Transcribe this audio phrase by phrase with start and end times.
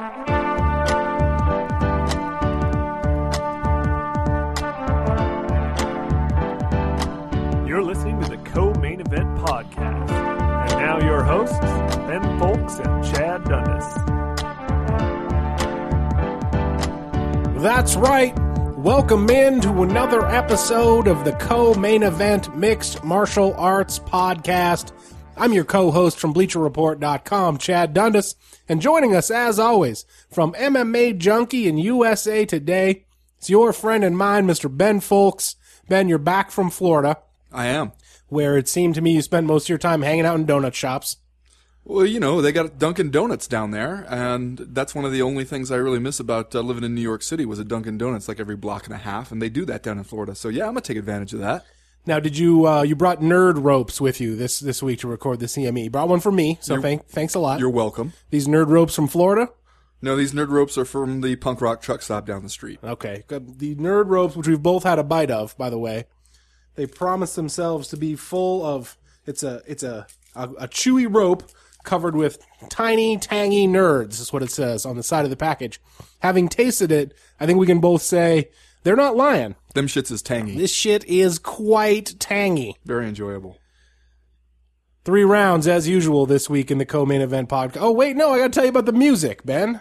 [0.00, 0.08] You're
[7.82, 10.10] listening to the Co-Main Event Podcast.
[10.10, 13.84] And now your hosts, Ben Fowlkes and Chad Dundas.
[17.62, 18.32] That's right.
[18.78, 24.92] Welcome in to another episode of the co-main event mixed martial arts podcast.
[25.40, 28.34] I'm your co-host from BleacherReport.com, Chad Dundas,
[28.68, 33.06] and joining us as always from MMA Junkie and USA Today,
[33.38, 34.70] it's your friend and mine, Mr.
[34.70, 35.54] Ben Fowlkes.
[35.88, 37.16] Ben, you're back from Florida,
[37.50, 37.92] I am.
[38.28, 40.74] where it seemed to me you spent most of your time hanging out in donut
[40.74, 41.16] shops.
[41.84, 45.44] Well, you know, they got Dunkin' Donuts down there, and that's one of the only
[45.44, 48.28] things I really miss about uh, living in New York City was a Dunkin' Donuts
[48.28, 50.34] like every block and a half, and they do that down in Florida.
[50.34, 51.64] So yeah, I'm gonna take advantage of that.
[52.10, 55.38] Now, did you uh, you brought nerd ropes with you this this week to record
[55.38, 55.84] the CME?
[55.84, 57.60] You brought one for me, so thank, thanks a lot.
[57.60, 58.14] You're welcome.
[58.30, 59.50] These nerd ropes from Florida.
[60.02, 62.80] No, these nerd ropes are from the punk rock truck stop down the street.
[62.82, 63.60] Okay, good.
[63.60, 66.06] the nerd ropes, which we've both had a bite of, by the way,
[66.74, 68.98] they promise themselves to be full of.
[69.24, 71.44] It's a it's a a, a chewy rope
[71.84, 74.20] covered with tiny, tangy nerds.
[74.20, 75.80] Is what it says on the side of the package.
[76.22, 78.50] Having tasted it, I think we can both say
[78.82, 79.54] they're not lying.
[79.74, 80.56] Them shits is tangy.
[80.56, 82.76] This shit is quite tangy.
[82.84, 83.58] Very enjoyable.
[85.04, 87.78] Three rounds as usual this week in the co-main event podcast.
[87.80, 89.80] Oh wait, no, I got to tell you about the music, Ben.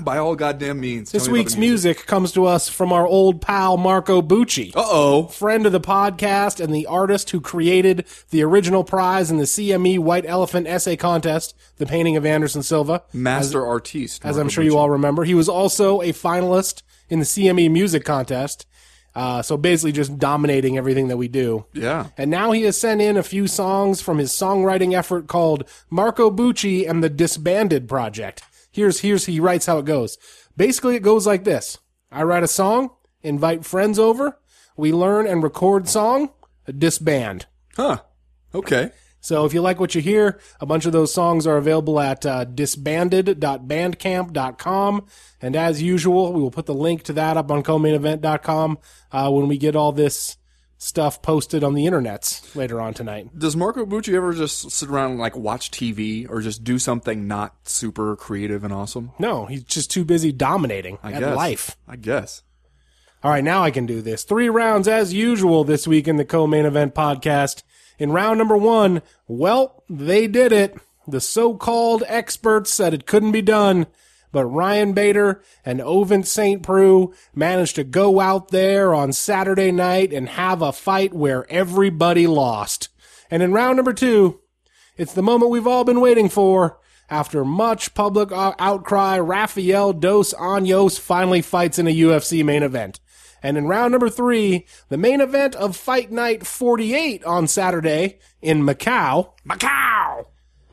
[0.00, 1.12] By all goddamn means.
[1.12, 4.74] This week's music comes to us from our old pal Marco Bucci.
[4.74, 5.26] Uh oh.
[5.26, 9.98] friend of the podcast and the artist who created the original prize in the CME
[9.98, 13.02] White Elephant Essay Contest, the painting of Anderson Silva.
[13.12, 14.24] Master artiste.
[14.24, 18.04] As I'm sure you all remember, he was also a finalist in the CME Music
[18.04, 18.66] Contest.
[19.14, 21.66] Uh, so basically just dominating everything that we do.
[21.72, 22.08] Yeah.
[22.16, 26.30] And now he has sent in a few songs from his songwriting effort called Marco
[26.30, 28.42] Bucci and the Disbanded Project.
[28.70, 30.18] Here's here's he writes how it goes.
[30.56, 31.78] Basically it goes like this.
[32.12, 32.90] I write a song,
[33.22, 34.38] invite friends over,
[34.76, 36.30] we learn and record song,
[36.76, 37.46] disband.
[37.76, 38.02] Huh.
[38.54, 38.92] Okay.
[39.20, 42.24] So if you like what you hear, a bunch of those songs are available at
[42.24, 45.06] uh, disbanded.bandcamp.com.
[45.40, 48.78] And as usual, we will put the link to that up on comainevent.com
[49.12, 50.36] uh, when we get all this
[50.80, 53.28] stuff posted on the internets later on tonight.
[53.36, 57.26] Does Marco Bucci ever just sit around and like watch TV or just do something
[57.26, 59.10] not super creative and awesome?
[59.18, 61.36] No, he's just too busy dominating I at guess.
[61.36, 61.76] life.
[61.88, 62.42] I guess.
[63.24, 64.22] All right, now I can do this.
[64.22, 67.64] Three rounds as usual this week in the co-main event podcast.
[67.98, 70.76] In round number one, well, they did it.
[71.06, 73.86] The so-called experts said it couldn't be done,
[74.30, 76.62] but Ryan Bader and Ovince St.
[76.62, 82.26] Preux managed to go out there on Saturday night and have a fight where everybody
[82.26, 82.88] lost.
[83.30, 84.40] And in round number two,
[84.96, 86.78] it's the moment we've all been waiting for.
[87.10, 93.00] After much public uh, outcry, Rafael Dos Anjos finally fights in a UFC main event.
[93.42, 98.62] And in round number three, the main event of Fight Night 48 on Saturday in
[98.62, 100.26] Macau, Macau,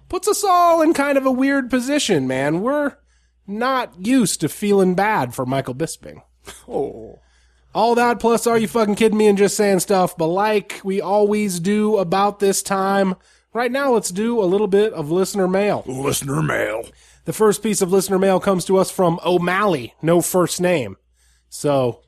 [0.10, 2.62] puts us all in kind of a weird position, man.
[2.62, 2.96] We're
[3.48, 6.22] not used to feeling bad for Michael Bisping.
[6.68, 7.20] Oh.
[7.74, 11.02] All that plus are you fucking kidding me and just saying stuff, but like we
[11.02, 13.16] always do about this time,
[13.54, 15.84] right now let's do a little bit of listener mail.
[15.86, 16.88] Listener mail.
[17.26, 20.96] The first piece of listener mail comes to us from O'Malley, no first name.
[21.50, 22.02] So,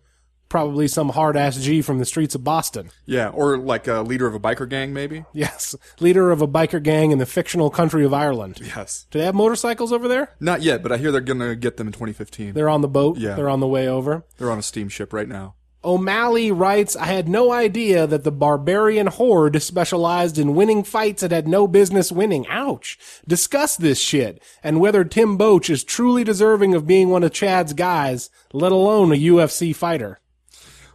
[0.50, 2.90] probably some hard ass G from the streets of Boston.
[3.06, 5.26] Yeah, or like a leader of a biker gang, maybe.
[5.34, 8.60] Yes, leader of a biker gang in the fictional country of Ireland.
[8.62, 9.06] Yes.
[9.12, 10.36] Do they have motorcycles over there?
[10.40, 12.46] Not yet, but I hear they're gonna get them in 2015.
[12.48, 13.18] They're, They're on the boat.
[13.18, 13.36] Yeah.
[13.36, 14.24] They're on the way over.
[14.38, 15.56] They're on a steamship right now.
[15.84, 21.32] O'Malley writes, I had no idea that the barbarian horde specialized in winning fights it
[21.32, 22.46] had no business winning.
[22.50, 22.98] Ouch.
[23.26, 27.72] Discuss this shit and whether Tim Boetsch is truly deserving of being one of Chad's
[27.74, 30.20] guys, let alone a UFC fighter.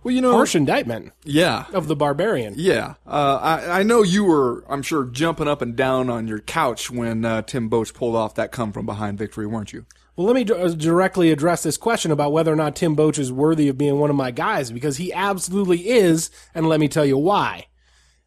[0.02, 2.54] Well, you know, Harsh indictment yeah, of the barbarian.
[2.56, 2.94] yeah.
[3.06, 6.90] Uh, I I know you were, I'm sure, jumping up and down on your couch
[6.90, 9.86] when uh, Tim Boetsch pulled off that come from behind victory, weren't you?
[10.16, 13.18] Well, let me d- uh, directly address this question about whether or not Tim Boetsch
[13.18, 16.88] is worthy of being one of my guys, because he absolutely is, and let me
[16.88, 17.66] tell you why.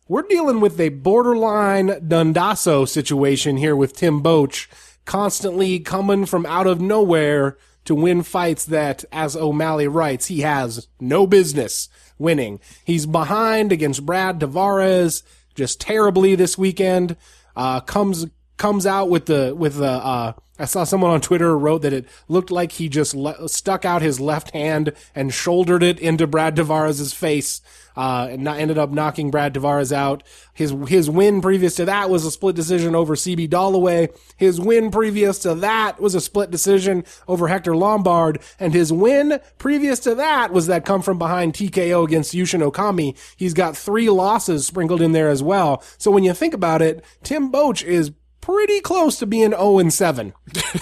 [0.08, 4.68] We're dealing with a borderline Dundasso situation here with Tim Boetsch
[5.06, 10.88] constantly coming from out of nowhere to win fights that, as O'Malley writes, he has
[11.00, 11.88] no business
[12.18, 12.60] winning.
[12.84, 15.24] He's behind against Brad Tavares
[15.56, 17.16] just terribly this weekend.
[17.56, 18.28] Uh, comes
[18.58, 22.08] comes out with the with the uh, I saw someone on Twitter wrote that it
[22.30, 26.56] looked like he just le- stuck out his left hand and shouldered it into Brad
[26.56, 27.62] Tavares' face,
[27.98, 30.24] uh, and not, ended up knocking Brad Tavares out.
[30.54, 34.18] His his win previous to that was a split decision over CB Dollaway.
[34.38, 39.42] His win previous to that was a split decision over Hector Lombard, and his win
[39.58, 43.18] previous to that was that come from behind TKO against Yushin Okami.
[43.36, 45.84] He's got three losses sprinkled in there as well.
[45.98, 48.12] So when you think about it, Tim Boetsch is
[48.46, 50.32] pretty close to being 0 and 7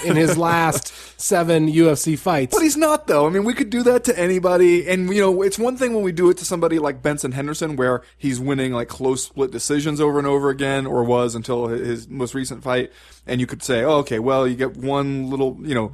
[0.03, 2.53] in his last seven UFC fights.
[2.53, 3.25] But he's not though.
[3.25, 6.03] I mean, we could do that to anybody, and you know, it's one thing when
[6.03, 10.01] we do it to somebody like Benson Henderson, where he's winning like close split decisions
[10.01, 12.91] over and over again, or was until his most recent fight,
[13.25, 15.93] and you could say, oh, okay, well, you get one little, you know,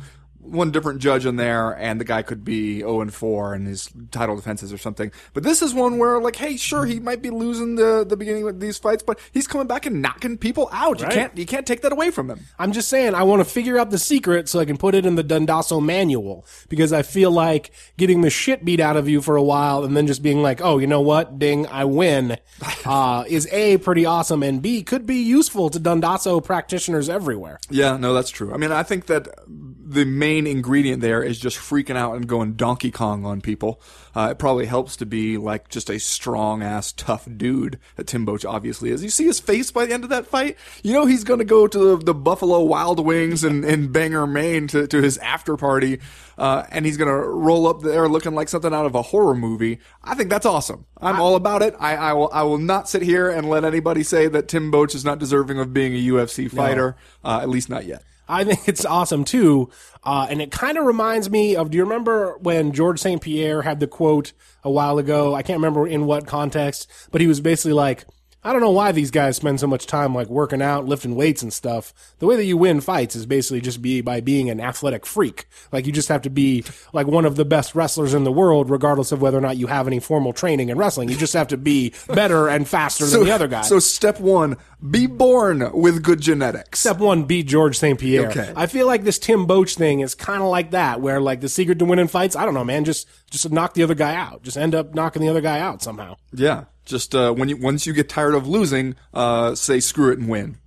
[0.51, 3.89] one different judge in there, and the guy could be 0 and 4 in his
[4.11, 5.11] title defenses or something.
[5.33, 8.47] But this is one where, like, hey, sure, he might be losing the the beginning
[8.47, 11.01] of these fights, but he's coming back and knocking people out.
[11.01, 11.11] Right.
[11.11, 12.41] You can't you can't take that away from him.
[12.57, 15.05] I'm just saying, I want to figure out the secret so I can put it
[15.05, 19.21] in the Dundasso manual because I feel like getting the shit beat out of you
[19.21, 21.39] for a while and then just being like, oh, you know what?
[21.39, 22.37] Ding, I win,
[22.85, 27.59] uh, is A, pretty awesome, and B, could be useful to Dundasso practitioners everywhere.
[27.69, 28.53] Yeah, no, that's true.
[28.53, 32.53] I mean, I think that the main ingredient there is just freaking out and going
[32.53, 33.81] Donkey Kong on people.
[34.15, 38.25] Uh, it probably helps to be like just a strong ass, tough dude that Tim
[38.25, 39.03] Boetsch obviously is.
[39.03, 40.57] You see his face by the end of that fight?
[40.83, 44.27] You know he's going to go to the, the Buffalo Wild Wings and, and Bangor,
[44.27, 45.99] Maine to, to his after party,
[46.37, 49.35] uh, and he's going to roll up there looking like something out of a horror
[49.35, 49.79] movie.
[50.03, 50.85] I think that's awesome.
[50.97, 51.75] I'm all about it.
[51.79, 54.95] I, I will I will not sit here and let anybody say that Tim Boetsch
[54.95, 58.03] is not deserving of being a UFC fighter, uh, at least not yet.
[58.29, 59.69] I think it's awesome too.
[60.03, 63.21] Uh, and it kind of reminds me of, do you remember when George St.
[63.21, 65.35] Pierre had the quote a while ago?
[65.35, 68.05] I can't remember in what context, but he was basically like,
[68.41, 71.41] I don't know why these guys spend so much time like working out, lifting weights
[71.41, 71.93] and stuff.
[72.19, 75.45] The way that you win fights is basically just be by being an athletic freak.
[75.73, 76.63] Like you just have to be
[76.93, 79.67] like one of the best wrestlers in the world, regardless of whether or not you
[79.67, 81.09] have any formal training in wrestling.
[81.09, 83.63] You just have to be better and faster than the other guy.
[83.63, 84.55] So step one,
[84.89, 86.79] be born with good genetics.
[86.79, 87.99] Step one, be George St.
[87.99, 88.29] Pierre.
[88.29, 88.53] Okay.
[88.55, 91.49] I feel like this Tim Boetsch thing is kind of like that, where like the
[91.49, 94.43] secret to winning fights, I don't know, man, just just knock the other guy out.
[94.43, 96.15] Just end up knocking the other guy out somehow.
[96.31, 96.65] Yeah.
[96.89, 100.27] Just uh, when you once you get tired of losing, uh, say screw it and
[100.27, 100.57] win.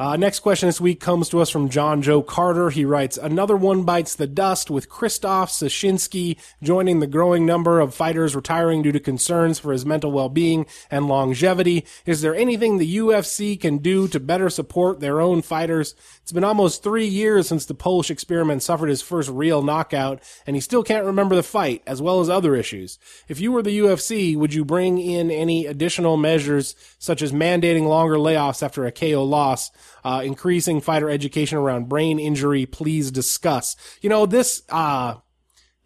[0.00, 2.70] Uh, next question this week comes to us from John Joe Carter.
[2.70, 7.94] He writes, Another one bites the dust with Christoph Soszynski joining the growing number of
[7.94, 11.84] fighters retiring due to concerns for his mental well-being and longevity.
[12.06, 15.94] Is there anything the UFC can do to better support their own fighters?
[16.22, 20.56] It's been almost three years since the Polish experiment suffered his first real knockout, and
[20.56, 22.98] he still can't remember the fight, as well as other issues.
[23.28, 27.86] If you were the UFC, would you bring in any additional measures, such as mandating
[27.86, 29.70] longer layoffs after a KO loss,
[30.04, 32.66] uh, increasing fighter education around brain injury?
[32.66, 33.76] Please discuss.
[34.00, 35.16] You know, this, uh,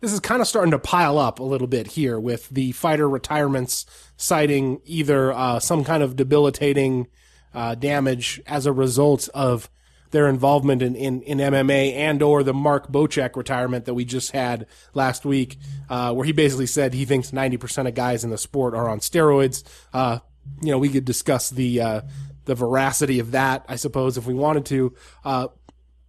[0.00, 3.08] this is kind of starting to pile up a little bit here with the fighter
[3.08, 3.86] retirements
[4.16, 7.06] citing either uh, some kind of debilitating
[7.54, 9.70] uh, damage as a result of
[10.14, 14.30] their involvement in, in, in MMA and or the Mark Bocek retirement that we just
[14.30, 15.56] had last week,
[15.90, 19.00] uh, where he basically said he thinks 90% of guys in the sport are on
[19.00, 19.64] steroids.
[19.92, 20.20] Uh,
[20.62, 22.00] you know, we could discuss the, uh,
[22.44, 24.94] the veracity of that, I suppose, if we wanted to.
[25.24, 25.48] Uh,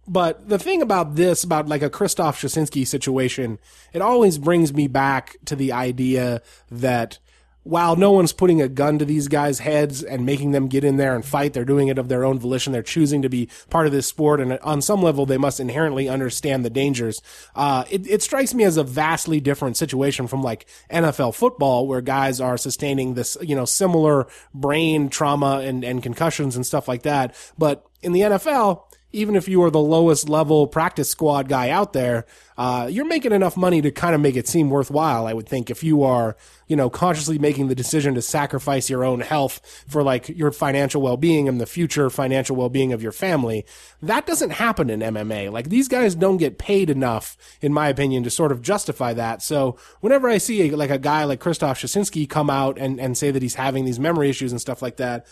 [0.08, 3.58] but the thing about this, about like a Christoph Soszynski situation,
[3.92, 7.18] it always brings me back to the idea that
[7.66, 10.98] while no one's putting a gun to these guys' heads and making them get in
[10.98, 12.72] there and fight, they're doing it of their own volition.
[12.72, 16.08] They're choosing to be part of this sport, and on some level, they must inherently
[16.08, 17.20] understand the dangers.
[17.56, 22.00] Uh, it, it strikes me as a vastly different situation from like NFL football, where
[22.00, 27.02] guys are sustaining this, you know, similar brain trauma and, and concussions and stuff like
[27.02, 27.34] that.
[27.58, 28.82] But in the NFL,
[29.12, 32.26] even if you are the lowest level practice squad guy out there,
[32.58, 35.26] uh, you're making enough money to kind of make it seem worthwhile.
[35.26, 36.36] I would think if you are,
[36.66, 41.00] you know, consciously making the decision to sacrifice your own health for like your financial
[41.00, 43.64] well-being and the future financial well-being of your family,
[44.02, 45.52] that doesn't happen in MMA.
[45.52, 49.40] Like these guys don't get paid enough, in my opinion, to sort of justify that.
[49.40, 53.16] So whenever I see a, like a guy like Christoph Soszynski come out and, and
[53.16, 55.26] say that he's having these memory issues and stuff like that,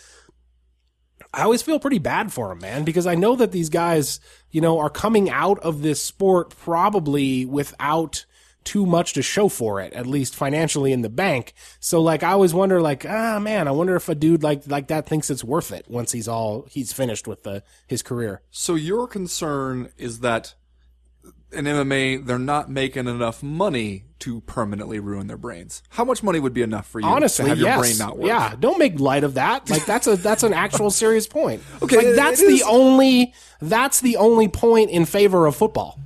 [1.35, 4.61] I always feel pretty bad for him, man, because I know that these guys, you
[4.61, 8.25] know, are coming out of this sport probably without
[8.65, 11.53] too much to show for it, at least financially in the bank.
[11.81, 14.89] So like I always wonder like, ah man, I wonder if a dude like like
[14.89, 18.41] that thinks it's worth it once he's all he's finished with the his career.
[18.51, 20.55] So your concern is that
[21.55, 25.83] in MMA they're not making enough money to permanently ruin their brains.
[25.91, 27.79] How much money would be enough for you Honestly, to have your yes.
[27.79, 28.29] brain not work?
[28.29, 29.69] Yeah, don't make light of that.
[29.69, 31.63] Like that's a that's an actual serious point.
[31.83, 35.99] Okay, like that's the only that's the only point in favor of football.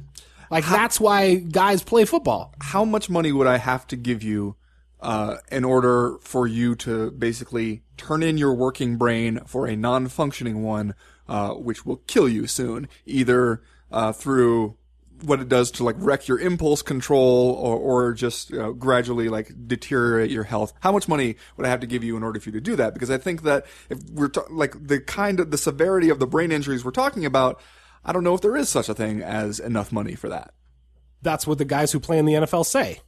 [0.50, 2.54] Like that's why guys play football.
[2.60, 4.56] How much money would I have to give you
[5.00, 10.62] uh, in order for you to basically turn in your working brain for a non-functioning
[10.62, 10.94] one,
[11.28, 13.62] uh, which will kill you soon, either
[13.92, 14.76] uh, through
[15.22, 19.28] what it does to like wreck your impulse control or, or just you know, gradually
[19.28, 20.72] like deteriorate your health.
[20.80, 22.76] How much money would I have to give you in order for you to do
[22.76, 22.94] that?
[22.94, 26.26] Because I think that if we're ta- like the kind of the severity of the
[26.26, 27.60] brain injuries we're talking about,
[28.04, 30.54] I don't know if there is such a thing as enough money for that.
[31.22, 33.00] That's what the guys who play in the NFL say.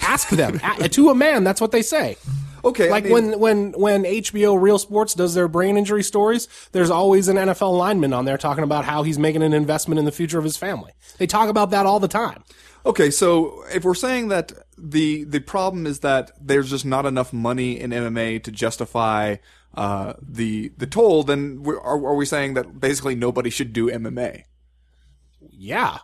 [0.00, 1.44] Ask them A- to a man.
[1.44, 2.16] That's what they say.
[2.64, 6.48] Okay, I Like mean- when when when HBO Real Sports does their brain injury stories,
[6.72, 10.04] there's always an NFL lineman on there talking about how he's making an investment in
[10.06, 10.92] the future of his family.
[11.18, 12.42] They talk about that all the time.
[12.86, 17.32] Okay, so if we're saying that the the problem is that there's just not enough
[17.32, 19.36] money in MMA to justify
[19.74, 23.90] uh, the the toll, then we're, are, are we saying that basically nobody should do
[23.90, 24.44] MMA?
[25.56, 25.98] Yeah,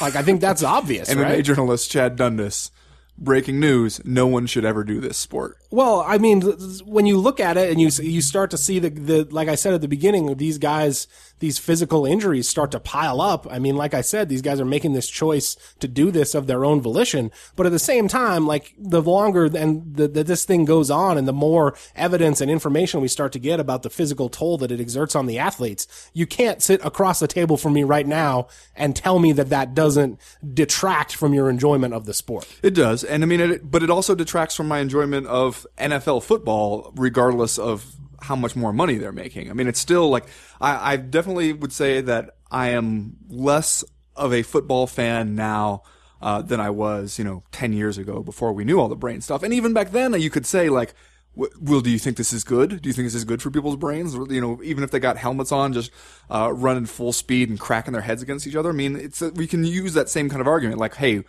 [0.00, 1.44] like I think that's obvious, MMA right?
[1.44, 2.70] journalist Chad Dundas,
[3.18, 5.56] breaking news: no one should ever do this sport.
[5.70, 6.42] Well, I mean,
[6.84, 9.54] when you look at it and you you start to see the the like I
[9.54, 11.06] said at the beginning, these guys,
[11.38, 13.46] these physical injuries start to pile up.
[13.50, 16.46] I mean, like I said, these guys are making this choice to do this of
[16.46, 17.30] their own volition.
[17.56, 21.26] But at the same time, like the longer and that this thing goes on, and
[21.26, 24.80] the more evidence and information we start to get about the physical toll that it
[24.80, 28.94] exerts on the athletes, you can't sit across the table from me right now and
[28.96, 30.20] tell me that that doesn't
[30.54, 32.46] detract from your enjoyment of the sport.
[32.62, 36.22] It does, and I mean, it, but it also detracts from my enjoyment of NFL
[36.22, 39.50] football, regardless of how much more money they're making.
[39.50, 40.26] I mean, it's still like
[40.60, 43.84] I, I definitely would say that I am less
[44.16, 45.82] of a football fan now
[46.20, 49.20] uh, than I was, you know, ten years ago before we knew all the brain
[49.20, 49.42] stuff.
[49.42, 50.94] And even back then, you could say like.
[51.36, 52.82] "W- Will, do you think this is good?
[52.82, 54.14] Do you think this is good for people's brains?
[54.14, 55.92] You know, even if they got helmets on, just
[56.28, 58.70] uh, running full speed and cracking their heads against each other.
[58.70, 61.22] I mean, it's we can use that same kind of argument, like, hey,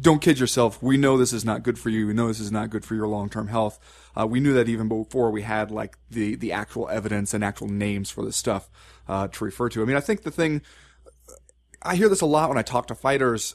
[0.00, 0.82] don't kid yourself.
[0.82, 2.06] We know this is not good for you.
[2.06, 3.78] We know this is not good for your long-term health.
[4.18, 7.68] Uh, we knew that even before we had like the, the actual evidence and actual
[7.68, 8.70] names for this stuff,
[9.08, 9.82] uh, to refer to.
[9.82, 10.62] I mean, I think the thing,
[11.82, 13.54] I hear this a lot when I talk to fighters.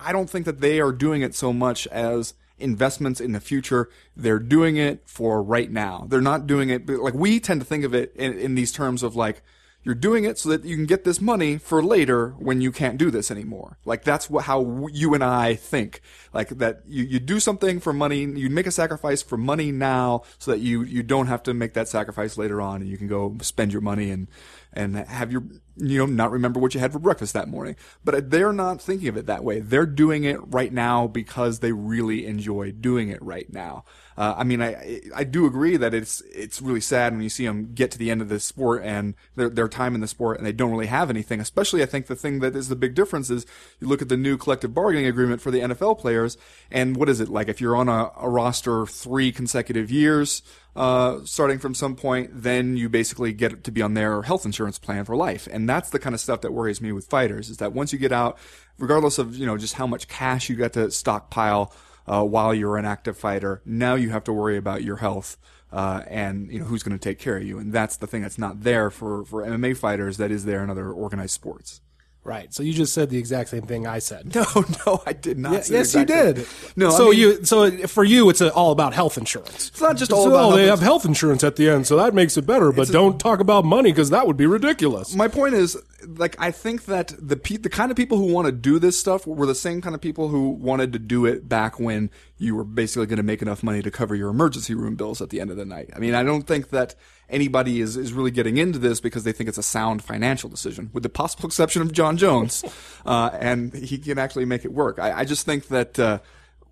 [0.00, 3.88] I don't think that they are doing it so much as investments in the future.
[4.16, 6.06] They're doing it for right now.
[6.08, 9.02] They're not doing it, like we tend to think of it in, in these terms
[9.02, 9.42] of like,
[9.88, 12.98] you're doing it so that you can get this money for later when you can't
[12.98, 13.78] do this anymore.
[13.86, 16.02] Like that's what, how you and I think.
[16.34, 20.24] Like that you, you do something for money, you make a sacrifice for money now
[20.36, 23.08] so that you, you don't have to make that sacrifice later on and you can
[23.08, 24.28] go spend your money and,
[24.74, 25.44] and have your,
[25.76, 27.74] you know, not remember what you had for breakfast that morning.
[28.04, 29.60] But they're not thinking of it that way.
[29.60, 33.84] They're doing it right now because they really enjoy doing it right now.
[34.18, 37.46] Uh, I mean, I I do agree that it's it's really sad when you see
[37.46, 40.38] them get to the end of the sport and their their time in the sport
[40.38, 41.38] and they don't really have anything.
[41.38, 43.46] Especially, I think the thing that is the big difference is
[43.78, 46.36] you look at the new collective bargaining agreement for the NFL players,
[46.68, 50.42] and what is it like if you're on a, a roster three consecutive years,
[50.74, 54.80] uh, starting from some point, then you basically get to be on their health insurance
[54.80, 57.58] plan for life, and that's the kind of stuff that worries me with fighters is
[57.58, 58.36] that once you get out,
[58.78, 61.72] regardless of you know just how much cash you got to stockpile
[62.08, 63.62] uh, while you're an active fighter.
[63.64, 65.36] Now you have to worry about your health
[65.72, 68.22] uh, and you know who's going to take care of you, and that's the thing
[68.22, 70.16] that's not there for for MMA fighters.
[70.16, 71.80] That is there in other organized sports.
[72.28, 72.52] Right.
[72.52, 74.34] So you just said the exact same thing I said.
[74.34, 74.44] No,
[74.86, 75.64] no, I did not.
[75.64, 76.46] say yes, you did.
[76.76, 79.68] No, I So mean- you, so for you, it's all about health insurance.
[79.68, 80.52] It's not just all So, about.
[80.52, 82.70] oh, they have health insurance at the end, so that makes it better.
[82.70, 85.14] But don't talk about money because that would be ridiculous.
[85.14, 88.46] my point is like I think that the pe- the kind of people who want
[88.46, 91.48] to do this stuff were the same kind of people who wanted to do it
[91.48, 94.94] back when you were basically going to make enough money to cover your emergency room
[94.96, 95.90] bills at the end of the night.
[95.96, 96.94] I mean, I don't think that
[97.28, 100.90] anybody is is really getting into this because they think it's a sound financial decision,
[100.92, 102.64] with the possible exception of Jon Jones,
[103.06, 104.98] uh, and he can actually make it work.
[104.98, 106.18] I, I just think that uh,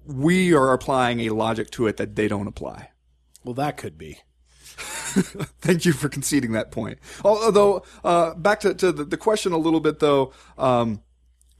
[0.04, 2.90] we are applying a logic to it that they don't apply.
[3.44, 4.18] Well, that could be.
[4.76, 6.98] Thank you for conceding that point.
[7.24, 11.00] Although, uh, back to, to the, the question a little bit though, um,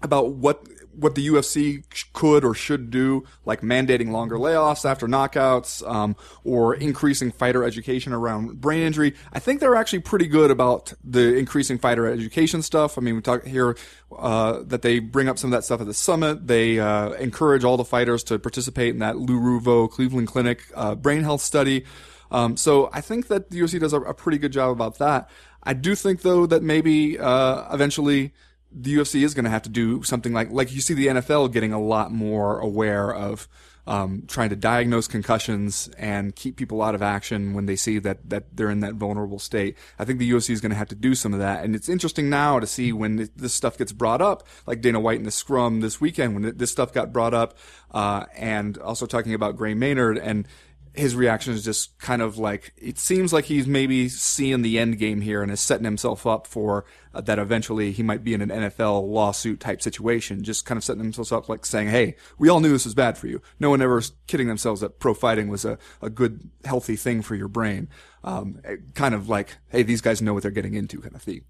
[0.02, 5.86] about what what the UFC could or should do, like mandating longer layoffs after knockouts,
[5.88, 9.14] um, or increasing fighter education around brain injury.
[9.32, 12.98] I think they're actually pretty good about the increasing fighter education stuff.
[12.98, 13.76] I mean, we talk here
[14.16, 16.46] uh, that they bring up some of that stuff at the summit.
[16.46, 20.94] They uh, encourage all the fighters to participate in that Lou Ruvo Cleveland Clinic uh,
[20.94, 21.84] brain health study.
[22.30, 25.30] Um, so I think that the UFC does a, a pretty good job about that.
[25.62, 28.32] I do think though that maybe uh, eventually
[28.73, 31.52] the UFC is going to have to do something like like you see the NFL
[31.52, 33.49] getting a lot more aware of
[33.87, 38.28] um, trying to diagnose concussions and keep people out of action when they see that
[38.28, 39.76] that they're in that vulnerable state.
[39.99, 41.88] I think the UFC is going to have to do some of that, and it's
[41.88, 45.30] interesting now to see when this stuff gets brought up, like Dana White in the
[45.30, 47.56] scrum this weekend when this stuff got brought up,
[47.92, 50.49] uh, and also talking about Gray Maynard and
[50.96, 54.98] his reaction is just kind of like it seems like he's maybe seeing the end
[54.98, 58.40] game here and is setting himself up for uh, that eventually he might be in
[58.40, 62.48] an NFL lawsuit type situation just kind of setting himself up like saying hey we
[62.48, 63.40] all knew this was bad for you.
[63.60, 67.20] No one ever was kidding themselves that pro fighting was a, a good healthy thing
[67.22, 67.88] for your brain.
[68.24, 68.60] Um,
[68.94, 71.42] kind of like hey these guys know what they're getting into kind of thing.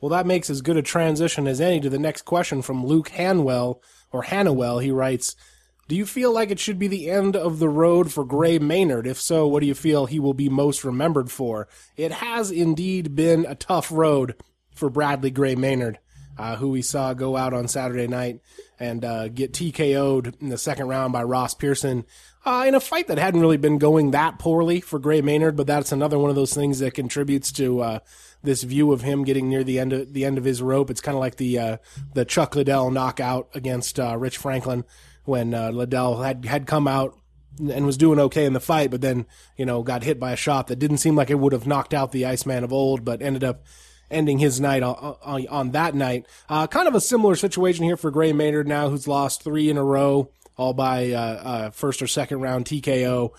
[0.00, 3.08] Well that makes as good a transition as any to the next question from Luke
[3.08, 3.80] Hanwell
[4.12, 5.34] or Hannawell he writes
[5.88, 9.06] do you feel like it should be the end of the road for Gray Maynard?
[9.06, 11.68] If so, what do you feel he will be most remembered for?
[11.96, 14.34] It has indeed been a tough road
[14.74, 15.98] for Bradley Gray Maynard,
[16.38, 18.40] uh, who we saw go out on Saturday night
[18.78, 22.04] and uh, get TKO'd in the second round by Ross Pearson
[22.44, 25.66] uh, in a fight that hadn't really been going that poorly for Gray Maynard, but
[25.66, 27.98] that's another one of those things that contributes to uh,
[28.42, 30.90] this view of him getting near the end of the end of his rope.
[30.90, 31.76] It's kind of like the uh,
[32.12, 34.84] the Chuck Liddell knockout against uh, Rich Franklin
[35.24, 37.18] when uh, Liddell had had come out
[37.58, 39.26] and was doing okay in the fight, but then
[39.56, 41.94] you know got hit by a shot that didn't seem like it would have knocked
[41.94, 43.64] out the Iceman of old, but ended up
[44.10, 46.26] ending his night on, on, on that night.
[46.48, 49.76] Uh, kind of a similar situation here for Gray Maynard now, who's lost three in
[49.76, 53.30] a row, all by uh, uh, first or second round TKO.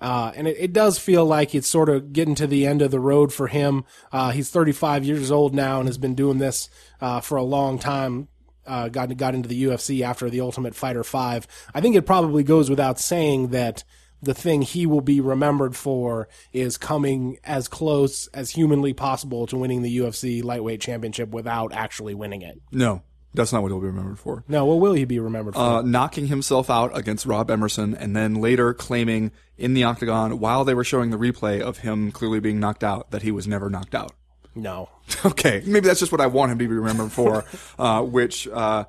[0.00, 2.90] Uh, and it, it, does feel like it's sort of getting to the end of
[2.90, 3.84] the road for him.
[4.12, 6.68] Uh, he's 35 years old now and has been doing this
[7.00, 8.28] uh, for a long time
[8.66, 11.46] uh, got got into the UFC after the Ultimate Fighter Five.
[11.74, 13.84] I think it probably goes without saying that
[14.22, 19.56] the thing he will be remembered for is coming as close as humanly possible to
[19.56, 22.60] winning the UFC lightweight championship without actually winning it.
[22.72, 23.02] No,
[23.34, 24.44] that's not what he'll be remembered for.
[24.48, 25.60] No, what will he be remembered for?
[25.60, 30.64] Uh, knocking himself out against Rob Emerson and then later claiming in the octagon while
[30.64, 33.68] they were showing the replay of him clearly being knocked out that he was never
[33.68, 34.12] knocked out.
[34.54, 34.88] No.
[35.26, 37.44] Okay, maybe that's just what I want him to be remembered for.
[37.78, 38.84] uh, which uh,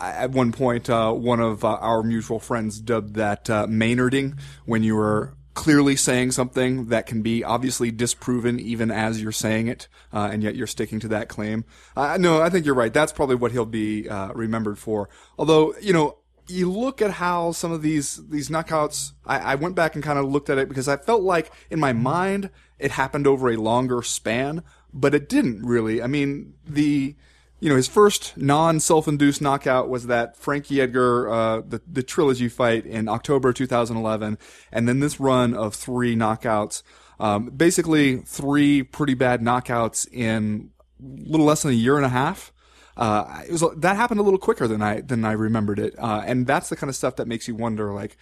[0.00, 4.84] at one point, uh, one of uh, our mutual friends dubbed that uh, Maynarding, when
[4.84, 9.88] you were clearly saying something that can be obviously disproven even as you're saying it,
[10.12, 11.64] uh, and yet you're sticking to that claim.
[11.96, 12.92] no, I think you're right.
[12.92, 15.08] That's probably what he'll be remembered for.
[15.36, 19.12] Although, you know, you look at how some of these these knockouts.
[19.24, 21.80] I, I went back and kind of looked at it because I felt like in
[21.80, 24.62] my mind it happened over a longer span
[24.96, 26.02] but it didn't really.
[26.02, 27.14] I mean, the
[27.60, 32.02] you know his first non self induced knockout was that Frankie Edgar uh, the the
[32.02, 34.38] trilogy fight in October 2011,
[34.72, 36.82] and then this run of three knockouts.
[37.20, 42.10] Um, basically, three pretty bad knockouts in a little less than a year and a
[42.10, 42.52] half.
[42.96, 46.22] Uh, it was that happened a little quicker than I than I remembered it, uh,
[46.26, 48.16] and that's the kind of stuff that makes you wonder, like,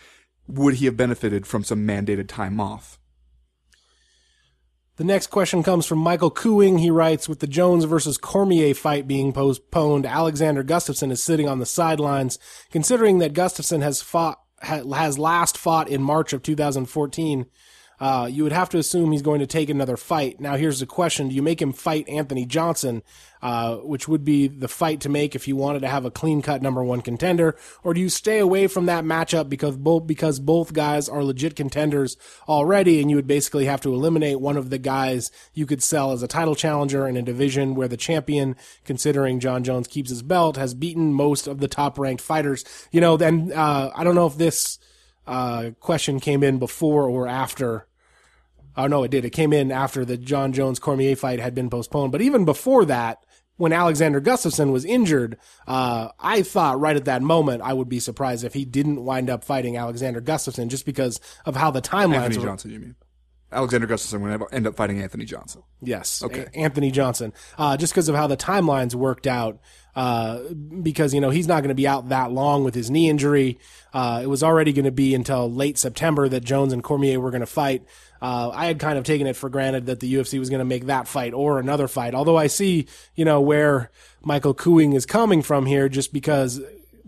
[0.49, 2.99] would he have benefited from some mandated time off?
[4.97, 6.79] The next question comes from Michael Cooing.
[6.79, 11.59] He writes, with the Jones versus Cormier fight being postponed, Alexander Gustafsson is sitting on
[11.59, 12.39] the sidelines.
[12.71, 17.47] Considering that Gustafsson has fought, has last fought in March of 2014,
[18.01, 20.41] uh, you would have to assume he's going to take another fight.
[20.41, 23.03] Now, here's the question: Do you make him fight Anthony Johnson,
[23.43, 26.63] uh, which would be the fight to make if you wanted to have a clean-cut
[26.63, 30.73] number one contender, or do you stay away from that matchup because both because both
[30.73, 32.17] guys are legit contenders
[32.49, 36.13] already, and you would basically have to eliminate one of the guys you could sell
[36.13, 40.23] as a title challenger in a division where the champion, considering Jon Jones keeps his
[40.23, 42.65] belt, has beaten most of the top-ranked fighters.
[42.91, 44.79] You know, then uh, I don't know if this
[45.27, 47.87] uh, question came in before or after.
[48.77, 49.25] Oh no, it did.
[49.25, 52.13] It came in after the Jon Jones Cormier fight had been postponed.
[52.13, 53.25] But even before that,
[53.57, 58.01] when Alexander Gustafsson was injured, uh, I thought right at that moment I would be
[58.01, 62.17] surprised if he didn't wind up fighting Alexander Gustafsson just because of how the timelines
[62.17, 62.47] Anthony were.
[62.47, 62.97] Johnson, you mean?
[63.53, 65.63] Alexander Gustafsson would end up fighting Anthony Johnson.
[65.81, 66.25] Yes.
[66.25, 66.47] Okay.
[66.53, 67.33] A- Anthony Johnson.
[67.57, 69.61] Uh, just because of how the timelines worked out.
[69.97, 70.41] Uh,
[70.83, 73.59] because, you know, he's not going to be out that long with his knee injury.
[73.93, 77.31] Uh, it was already going to be until late September that Jones and Cormier were
[77.31, 77.85] going to fight.
[78.21, 80.65] Uh, I had kind of taken it for granted that the UFC was going to
[80.65, 82.15] make that fight or another fight.
[82.15, 83.91] Although I see, you know, where
[84.23, 86.61] Michael Cooing is coming from here just because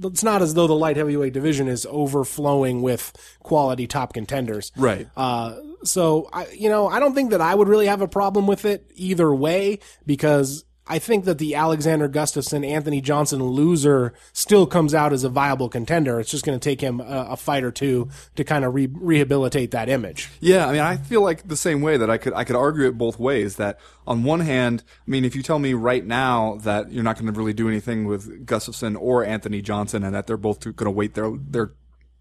[0.03, 4.73] it's not as though the light heavyweight division is overflowing with quality top contenders.
[4.77, 5.09] Right.
[5.17, 8.47] Uh, so I, you know, I don't think that I would really have a problem
[8.47, 14.67] with it either way because I think that the Alexander Gustafsson Anthony Johnson loser still
[14.67, 16.21] comes out as a viable contender.
[16.21, 18.89] It's just going to take him a, a, fight or two to kind of re-
[18.93, 20.31] rehabilitate that image.
[20.41, 22.87] Yeah, I mean, I feel like the same way that I could I could argue
[22.87, 23.57] it both ways.
[23.57, 27.19] That on one hand, I mean, if you tell me right now that you're not
[27.19, 30.75] going to really do anything with Gustafsson or Anthony Johnson, and that they're both going
[30.77, 31.73] to wait their their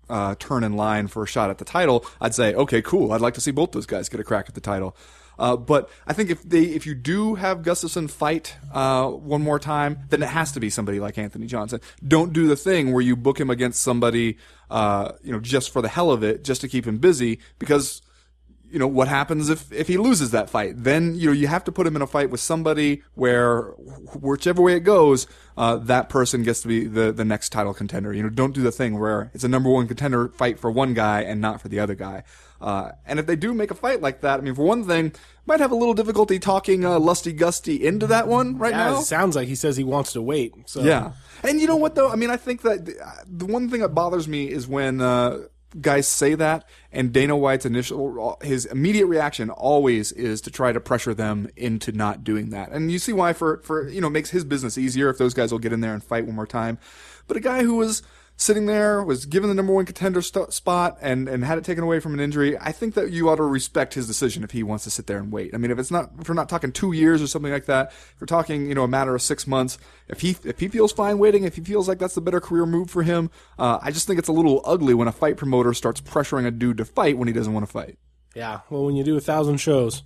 [0.09, 3.11] uh, turn in line for a shot at the title, I'd say, okay, cool.
[3.11, 4.95] I'd like to see both those guys get a crack at the title.
[5.37, 9.59] Uh, but I think if they if you do have Gustafsson fight uh, one more
[9.59, 11.81] time, then it has to be somebody like Anthony Johnson.
[12.05, 14.37] Don't do the thing where you book him against somebody,
[14.69, 18.01] uh, you know, just for the hell of it, just to keep him busy, because
[18.71, 21.63] you know what happens if if he loses that fight then you know you have
[21.63, 23.71] to put him in a fight with somebody where
[24.19, 28.13] whichever way it goes uh, that person gets to be the the next title contender
[28.13, 30.93] you know don't do the thing where it's a number one contender fight for one
[30.93, 32.23] guy and not for the other guy
[32.61, 35.13] uh, and if they do make a fight like that, I mean, for one thing,
[35.45, 38.99] might have a little difficulty talking uh, Lusty Gusty into that one right yeah, now.
[38.99, 40.53] It sounds like he says he wants to wait.
[40.65, 40.81] So.
[40.81, 41.11] Yeah,
[41.43, 42.09] and you know what though?
[42.09, 42.85] I mean, I think that
[43.27, 45.43] the one thing that bothers me is when uh,
[45.81, 50.79] guys say that, and Dana White's initial, his immediate reaction always is to try to
[50.79, 52.71] pressure them into not doing that.
[52.71, 55.51] And you see why for for you know makes his business easier if those guys
[55.51, 56.77] will get in there and fight one more time.
[57.27, 58.03] But a guy who was
[58.37, 61.83] sitting there, was given the number one contender st- spot, and, and had it taken
[61.83, 64.63] away from an injury, I think that you ought to respect his decision if he
[64.63, 65.53] wants to sit there and wait.
[65.53, 67.87] I mean, if it's not, if we're not talking two years or something like that,
[67.87, 70.91] if we're talking, you know, a matter of six months, if he, if he feels
[70.91, 73.91] fine waiting, if he feels like that's the better career move for him, uh, I
[73.91, 76.85] just think it's a little ugly when a fight promoter starts pressuring a dude to
[76.85, 77.97] fight when he doesn't want to fight.
[78.35, 78.61] Yeah.
[78.69, 80.03] Well, when you do a thousand shows,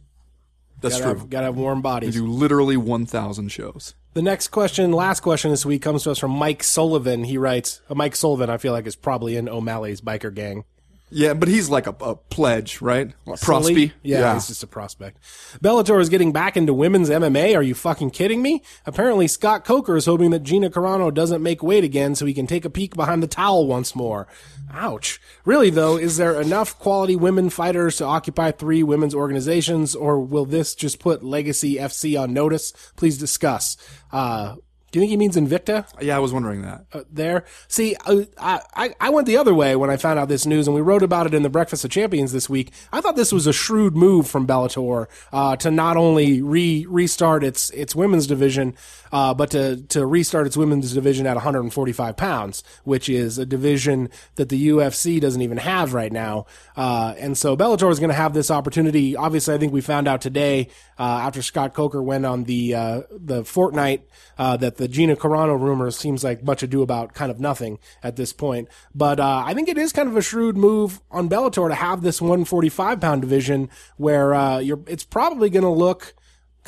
[0.81, 1.19] that's gotta true.
[1.19, 2.15] Have, gotta have warm bodies.
[2.15, 3.95] You do literally 1,000 shows.
[4.13, 7.23] The next question, last question this week, comes to us from Mike Sullivan.
[7.23, 10.63] He writes, uh, Mike Sullivan, I feel like is probably in O'Malley's biker gang.
[11.11, 13.13] Yeah, but he's like a, a pledge, right?
[13.25, 13.93] A prospy.
[14.03, 15.17] Yeah, yeah, he's just a prospect.
[15.63, 17.55] Bellator is getting back into women's MMA.
[17.55, 18.63] Are you fucking kidding me?
[18.85, 22.47] Apparently, Scott Coker is hoping that Gina Carano doesn't make weight again so he can
[22.47, 24.27] take a peek behind the towel once more.
[24.71, 25.19] Ouch.
[25.45, 30.45] Really, though, is there enough quality women fighters to occupy three women's organizations, or will
[30.45, 32.71] this just put Legacy FC on notice?
[32.95, 33.77] Please discuss.
[34.11, 34.55] Uh,
[34.91, 35.85] do you think he means Invicta?
[36.01, 36.85] Yeah, I was wondering that.
[36.91, 37.45] Uh, there.
[37.67, 40.75] See, uh, I, I went the other way when I found out this news, and
[40.75, 42.71] we wrote about it in the Breakfast of Champions this week.
[42.91, 47.43] I thought this was a shrewd move from Bellator uh, to not only re restart
[47.43, 48.75] its its women's division,
[49.11, 54.09] uh, but to to restart its women's division at 145 pounds, which is a division
[54.35, 56.47] that the UFC doesn't even have right now.
[56.75, 59.15] Uh, and so Bellator is going to have this opportunity.
[59.15, 62.71] Obviously, I think we found out today uh, after Scott Coker went on the
[63.11, 64.01] the Fortnite
[64.37, 68.31] that the Gina Carano rumor seems like much ado about kind of nothing at this
[68.31, 68.69] point.
[68.95, 72.01] But uh, I think it is kind of a shrewd move on Bellator to have
[72.01, 74.79] this 145 pound division where uh, you're.
[74.87, 76.15] It's probably going to look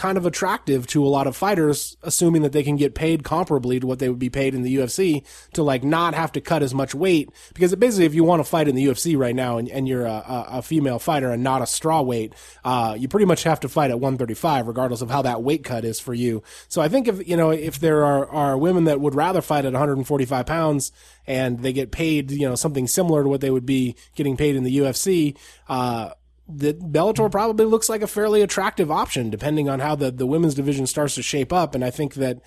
[0.01, 3.79] kind of attractive to a lot of fighters, assuming that they can get paid comparably
[3.79, 6.63] to what they would be paid in the UFC to like not have to cut
[6.63, 7.29] as much weight.
[7.53, 10.07] Because basically, if you want to fight in the UFC right now and, and you're
[10.07, 12.33] a, a, female fighter and not a straw weight,
[12.65, 15.85] uh, you pretty much have to fight at 135, regardless of how that weight cut
[15.85, 16.41] is for you.
[16.67, 19.65] So I think if, you know, if there are, are women that would rather fight
[19.65, 20.91] at 145 pounds
[21.27, 24.55] and they get paid, you know, something similar to what they would be getting paid
[24.55, 25.37] in the UFC,
[25.69, 26.09] uh,
[26.57, 30.55] that Bellator probably looks like a fairly attractive option, depending on how the, the women's
[30.55, 31.75] division starts to shape up.
[31.75, 32.41] And I think that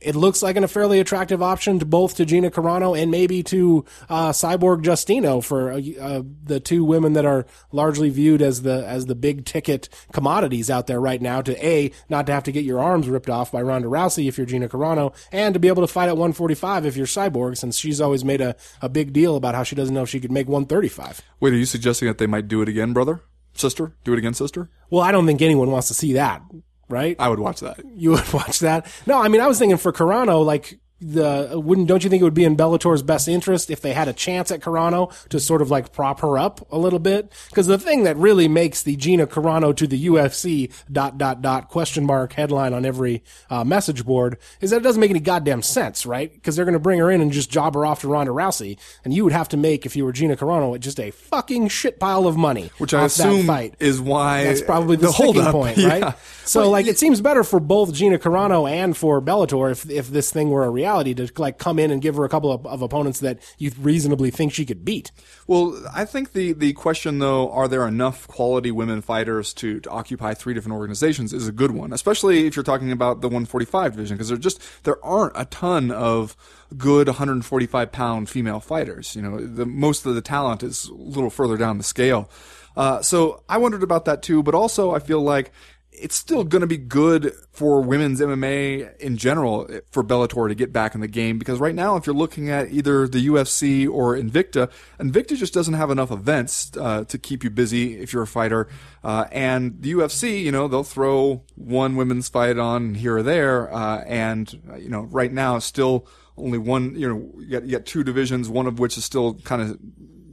[0.00, 3.42] it looks like an, a fairly attractive option to both to Gina Carano and maybe
[3.44, 8.62] to uh, Cyborg Justino for uh, uh, the two women that are largely viewed as
[8.62, 11.40] the as the big ticket commodities out there right now.
[11.40, 14.36] To a not to have to get your arms ripped off by Ronda Rousey if
[14.36, 17.78] you're Gina Carano, and to be able to fight at 145 if you're Cyborg, since
[17.78, 20.32] she's always made a, a big deal about how she doesn't know if she could
[20.32, 21.22] make 135.
[21.40, 23.20] Wait, are you suggesting that they might do it again, brher?
[23.56, 23.94] Sister?
[24.04, 24.70] Do it again, sister?
[24.90, 26.42] Well, I don't think anyone wants to see that,
[26.88, 27.16] right?
[27.18, 27.80] I would watch that.
[27.94, 28.86] You would watch that?
[29.06, 32.24] No, I mean, I was thinking for Carano, like, the wouldn't don't you think it
[32.24, 35.60] would be in Bellator's best interest if they had a chance at Carano to sort
[35.60, 37.30] of like prop her up a little bit?
[37.50, 41.68] Because the thing that really makes the Gina Carano to the UFC dot dot dot
[41.68, 45.60] question mark headline on every uh, message board is that it doesn't make any goddamn
[45.60, 46.32] sense, right?
[46.32, 48.78] Because they're going to bring her in and just job her off to Ronda Rousey,
[49.04, 52.00] and you would have to make if you were Gina Carano just a fucking shit
[52.00, 55.88] pile of money, which I assume is why that's probably the, the sticking point, yeah.
[55.88, 56.14] right?
[56.44, 60.08] So well, like it seems better for both Gina Carano and for Bellator if if
[60.08, 62.52] this thing were a reality reality to like come in and give her a couple
[62.52, 65.10] of, of opponents that you reasonably think she could beat.
[65.46, 69.90] Well, I think the the question though, are there enough quality women fighters to, to
[69.90, 73.92] occupy three different organizations is a good one, especially if you're talking about the 145
[73.92, 76.36] division because there just there aren't a ton of
[76.76, 79.16] good 145 pound female fighters.
[79.16, 82.30] You know, the most of the talent is a little further down the scale.
[82.76, 85.50] Uh, so I wondered about that too, but also I feel like
[85.98, 90.72] it's still going to be good for women's MMA in general for Bellator to get
[90.72, 94.16] back in the game because right now, if you're looking at either the UFC or
[94.16, 98.26] Invicta, Invicta just doesn't have enough events uh, to keep you busy if you're a
[98.26, 98.68] fighter.
[99.02, 103.72] Uh, and the UFC, you know, they'll throw one women's fight on here or there,
[103.72, 106.06] uh, and you know, right now, still
[106.36, 106.94] only one.
[106.94, 109.78] You know, you got, you got two divisions, one of which is still kind of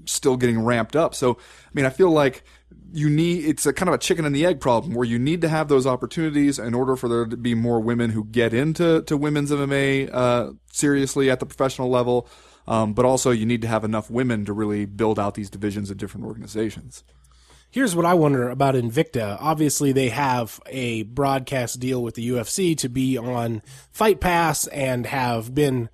[0.05, 1.15] still getting ramped up.
[1.15, 2.43] So, I mean, I feel like
[2.93, 5.41] you need it's a kind of a chicken and the egg problem where you need
[5.41, 9.01] to have those opportunities in order for there to be more women who get into
[9.03, 12.29] to women's MMA uh, seriously at the professional level,
[12.67, 15.89] um, but also you need to have enough women to really build out these divisions
[15.89, 17.03] of different organizations.
[17.71, 19.37] Here's what I wonder about Invicta.
[19.41, 25.07] Obviously, they have a broadcast deal with the UFC to be on Fight Pass and
[25.07, 25.89] have been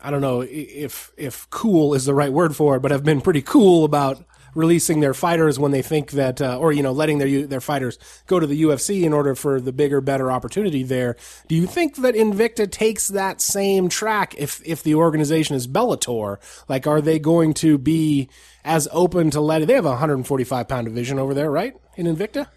[0.00, 3.20] I don't know if if cool is the right word for it, but have been
[3.20, 7.18] pretty cool about releasing their fighters when they think that, uh, or you know, letting
[7.18, 11.16] their their fighters go to the UFC in order for the bigger, better opportunity there.
[11.48, 16.38] Do you think that Invicta takes that same track if if the organization is Bellator?
[16.68, 18.28] Like, are they going to be
[18.64, 19.68] as open to letting?
[19.68, 21.74] They have a 145 pound division over there, right?
[21.96, 22.48] In Invicta.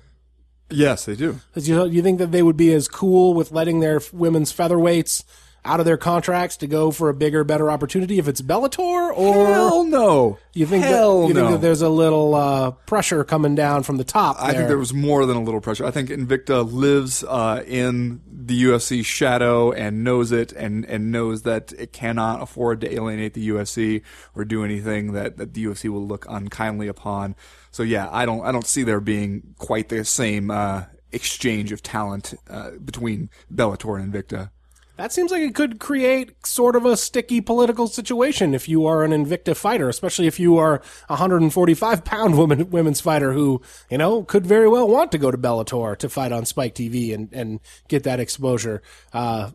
[0.70, 1.40] Yes, they do.
[1.54, 5.24] Do you, you think that they would be as cool with letting their women's featherweights
[5.66, 9.48] out of their contracts to go for a bigger, better opportunity if it's Bellator or
[9.48, 10.38] Hell no.
[10.54, 11.42] you think Hell that you no.
[11.42, 14.38] think that there's a little uh, pressure coming down from the top?
[14.40, 15.86] I think there was more than a little pressure.
[15.86, 21.42] I think Invicta lives uh, in the UFC shadow and knows it, and, and knows
[21.42, 24.04] that it cannot afford to alienate the UFC
[24.36, 27.36] or do anything that, that the UFC will look unkindly upon.
[27.72, 31.82] So yeah, I don't I don't see there being quite the same uh, exchange of
[31.84, 34.50] talent uh, between Bellator and Invicta.
[34.98, 39.04] That seems like it could create sort of a sticky political situation if you are
[39.04, 40.76] an Invicta fighter, especially if you are
[41.10, 45.32] a 145 pound woman, women's fighter who, you know, could very well want to go
[45.32, 48.82] to Bellator to fight on Spike TV and, and get that exposure.
[49.12, 49.52] Uh,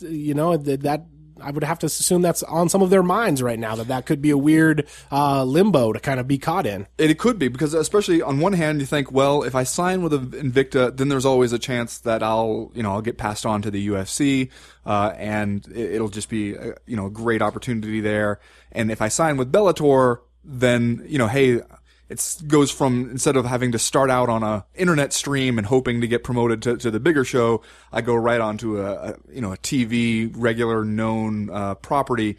[0.00, 1.06] you know, that, that
[1.40, 4.06] I would have to assume that's on some of their minds right now that that
[4.06, 6.86] could be a weird uh, limbo to kind of be caught in.
[6.98, 10.12] It, could be because, especially on one hand, you think, well, if I sign with
[10.12, 13.70] Invicta, then there's always a chance that I'll, you know, I'll get passed on to
[13.70, 14.50] the UFC,
[14.86, 18.40] uh, and it, will just be, a, you know, a great opportunity there.
[18.72, 21.60] And if I sign with Bellator, then you know, hey,
[22.08, 26.00] it goes from instead of having to start out on a internet stream and hoping
[26.00, 27.62] to get promoted to, to the bigger show,
[27.92, 32.36] I go right onto a, a you know a TV regular known uh, property.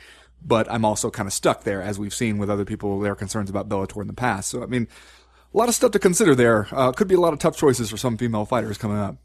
[0.48, 3.50] But I'm also kind of stuck there, as we've seen with other people their concerns
[3.50, 4.50] about Bellator in the past.
[4.50, 4.88] So I mean,
[5.54, 6.68] a lot of stuff to consider there.
[6.72, 9.16] Uh, could be a lot of tough choices for some female fighters coming up.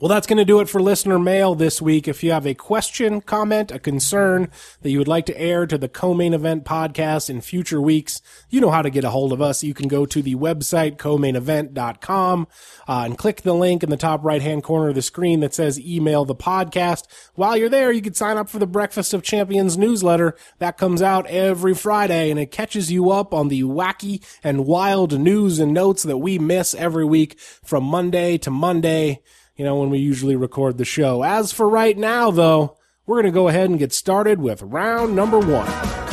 [0.00, 2.08] Well, that's going to do it for listener mail this week.
[2.08, 4.50] If you have a question, comment, a concern
[4.82, 8.60] that you would like to air to the co-main event podcast in future weeks, you
[8.60, 9.62] know how to get a hold of us.
[9.62, 12.48] You can go to the website co-mainevent.com
[12.88, 15.78] uh, and click the link in the top right-hand corner of the screen that says
[15.78, 17.06] email the podcast.
[17.34, 21.02] While you're there, you can sign up for the Breakfast of Champions newsletter that comes
[21.02, 25.72] out every Friday and it catches you up on the wacky and wild news and
[25.72, 29.22] notes that we miss every week from Monday to Monday
[29.56, 31.22] you know, when we usually record the show.
[31.22, 35.14] As for right now, though, we're going to go ahead and get started with round
[35.14, 36.03] number one.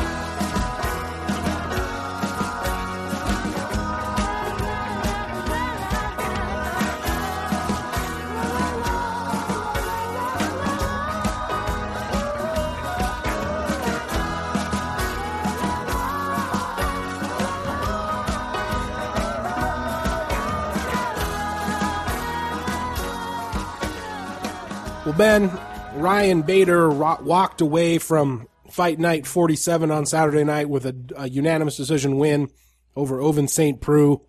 [25.22, 25.52] Ben,
[25.94, 31.78] Ryan Bader walked away from Fight Night 47 on Saturday night with a, a unanimous
[31.78, 32.50] decision win
[32.96, 33.80] over Ovince St.
[33.80, 34.20] Preux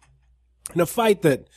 [0.75, 1.49] in a fight that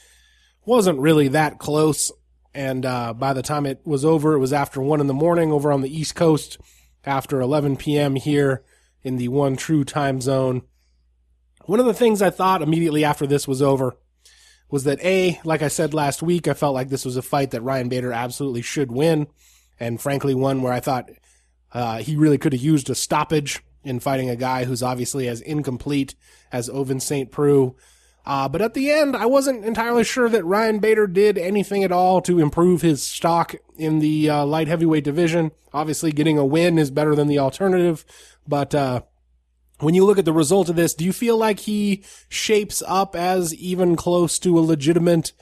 [0.63, 2.13] wasn't really that close.
[2.53, 5.51] And uh, by the time it was over, it was after 1 in the morning
[5.51, 6.57] over on the East Coast,
[7.03, 8.15] after 11 p.m.
[8.15, 8.63] here
[9.03, 10.61] in the one true time zone.
[11.65, 13.97] One of the things I thought immediately after this was over
[14.69, 17.51] was that A, like I said last week, I felt like this was a fight
[17.51, 19.27] that Ryan Bader absolutely should win.
[19.79, 21.09] And frankly, one where I thought
[21.71, 25.41] uh, he really could have used a stoppage in fighting a guy who's obviously as
[25.41, 26.15] incomplete
[26.51, 27.31] as Ovince St.
[27.31, 27.75] Preux.
[28.25, 31.91] Uh, but at the end, I wasn't entirely sure that Ryan Bader did anything at
[31.91, 35.51] all to improve his stock in the uh, light heavyweight division.
[35.73, 38.03] Obviously, getting a win is better than the alternative,
[38.47, 39.01] but uh,
[39.79, 43.15] when you look at the result of this, do you feel like he shapes up
[43.15, 45.33] as even close to a legitimate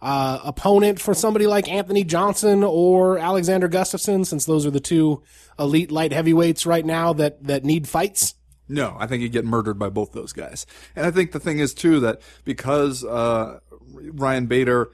[0.00, 5.22] uh, opponent for somebody like Anthony Johnson or Alexander Gustafsson, since those are the two
[5.58, 8.34] elite light heavyweights right now that, that need fights?
[8.68, 10.66] No, I think he'd get murdered by both those guys.
[10.96, 13.60] And I think the thing is too that because uh,
[13.92, 14.90] Ryan Bader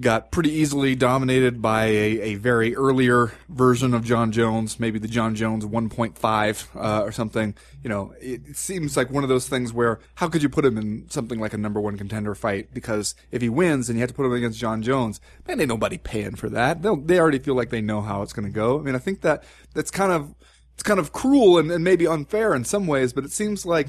[0.00, 5.08] got pretty easily dominated by a, a very earlier version of Jon Jones, maybe the
[5.08, 7.54] Jon Jones 1.5 uh, or something.
[7.82, 10.78] You know, it, seems like one of those things where how could you put him
[10.78, 12.72] in something like a number one contender fight?
[12.72, 15.68] Because if he wins and you have to put him against Jon Jones, man, ain't
[15.68, 16.82] nobody paying for that.
[16.82, 18.78] They'll, they already feel like they know how it's going to go.
[18.78, 20.34] I mean, I think that that's kind of
[20.74, 23.88] it's kind of cruel and, and maybe unfair in some ways, but it seems like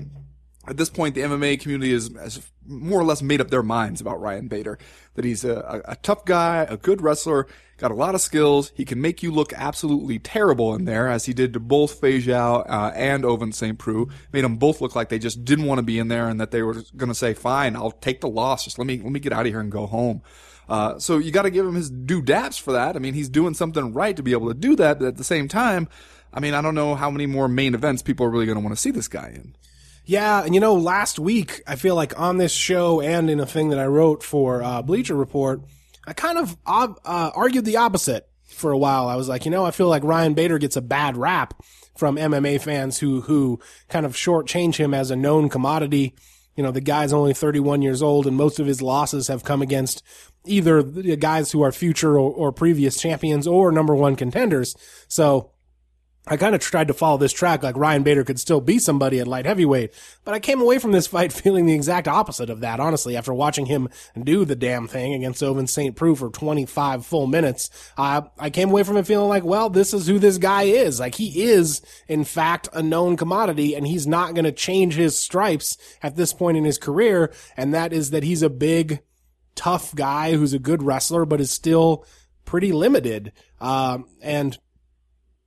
[0.67, 4.21] at this point, the MMA community has, more or less made up their minds about
[4.21, 4.77] Ryan Bader.
[5.15, 7.47] That he's a, a, tough guy, a good wrestler,
[7.77, 8.71] got a lot of skills.
[8.73, 12.65] He can make you look absolutely terrible in there, as he did to both Feijão
[12.67, 13.77] uh, and Ovince St.
[13.77, 14.07] Preux.
[14.31, 16.51] Made them both look like they just didn't want to be in there, and that
[16.51, 18.63] they were going to say, "Fine, I'll take the loss.
[18.63, 20.21] Just let me let me get out of here and go home."
[20.69, 22.95] Uh, so you got to give him his due daps for that.
[22.95, 25.23] I mean, he's doing something right to be able to do that, but at the
[25.25, 25.89] same time,
[26.33, 28.63] I mean, I don't know how many more main events people are really going to
[28.63, 29.55] want to see this guy in.
[30.05, 33.45] Yeah, and you know, last week I feel like on this show and in a
[33.45, 35.61] thing that I wrote for uh, Bleacher Report,
[36.05, 39.07] I kind of uh, argued the opposite for a while.
[39.07, 41.53] I was like, you know, I feel like Ryan Bader gets a bad rap
[41.95, 46.13] from MMA fans who who kind of shortchange him as a known commodity.
[46.55, 49.61] You know, the guy's only 31 years old, and most of his losses have come
[49.61, 50.03] against
[50.45, 54.75] either the guys who are future or, or previous champions or number one contenders.
[55.07, 55.52] So
[56.25, 59.19] I kind of tried to follow this track like Ryan Bader could still be somebody
[59.19, 62.61] at light heavyweight, but I came away from this fight feeling the exact opposite of
[62.61, 63.89] that, honestly, after watching him
[64.21, 65.95] do the damn thing against Ovince St.
[65.97, 67.69] Preux for 25 full minutes.
[67.97, 71.01] Uh, I came away from it feeling like, well, this is who this guy is.
[71.01, 75.19] Like he is, in fact, a known commodity and he's not going to change his
[75.19, 77.33] stripes at this point in his career.
[77.57, 79.01] And that is that he's a big,
[79.55, 82.05] tough guy who's a good wrestler, but is still
[82.45, 83.33] pretty limited.
[83.59, 84.57] Um, and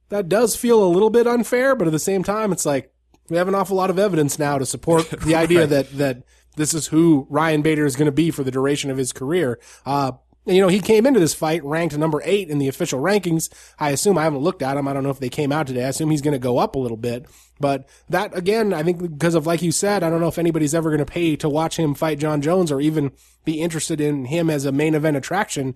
[0.09, 2.93] that does feel a little bit unfair, but at the same time, it's like
[3.29, 6.23] we have an awful lot of evidence now to support the idea that that
[6.57, 9.59] this is who Ryan Bader is going to be for the duration of his career.
[9.85, 10.13] Uh,
[10.47, 13.53] you know, he came into this fight ranked number eight in the official rankings.
[13.81, 14.87] I assume I haven't looked at him.
[14.87, 15.85] I don't know if they came out today.
[15.85, 17.27] I assume he's going to go up a little bit.
[17.59, 20.75] But that again, I think because of like you said, I don't know if anybody's
[20.75, 23.13] ever going to pay to watch him fight Jon Jones or even
[23.45, 25.75] be interested in him as a main event attraction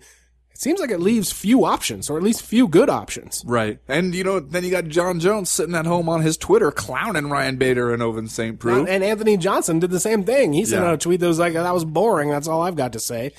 [0.60, 3.42] seems like it leaves few options, or at least few good options.
[3.46, 3.78] Right.
[3.88, 7.30] And, you know, then you got Jon Jones sitting at home on his Twitter clowning
[7.30, 8.58] Ryan Bader and Ovince St.
[8.58, 8.84] Preux.
[8.84, 10.52] And Anthony Johnson did the same thing.
[10.52, 10.88] He sent yeah.
[10.88, 12.28] out a tweet that was like, that was boring.
[12.28, 13.32] That's all I've got to say.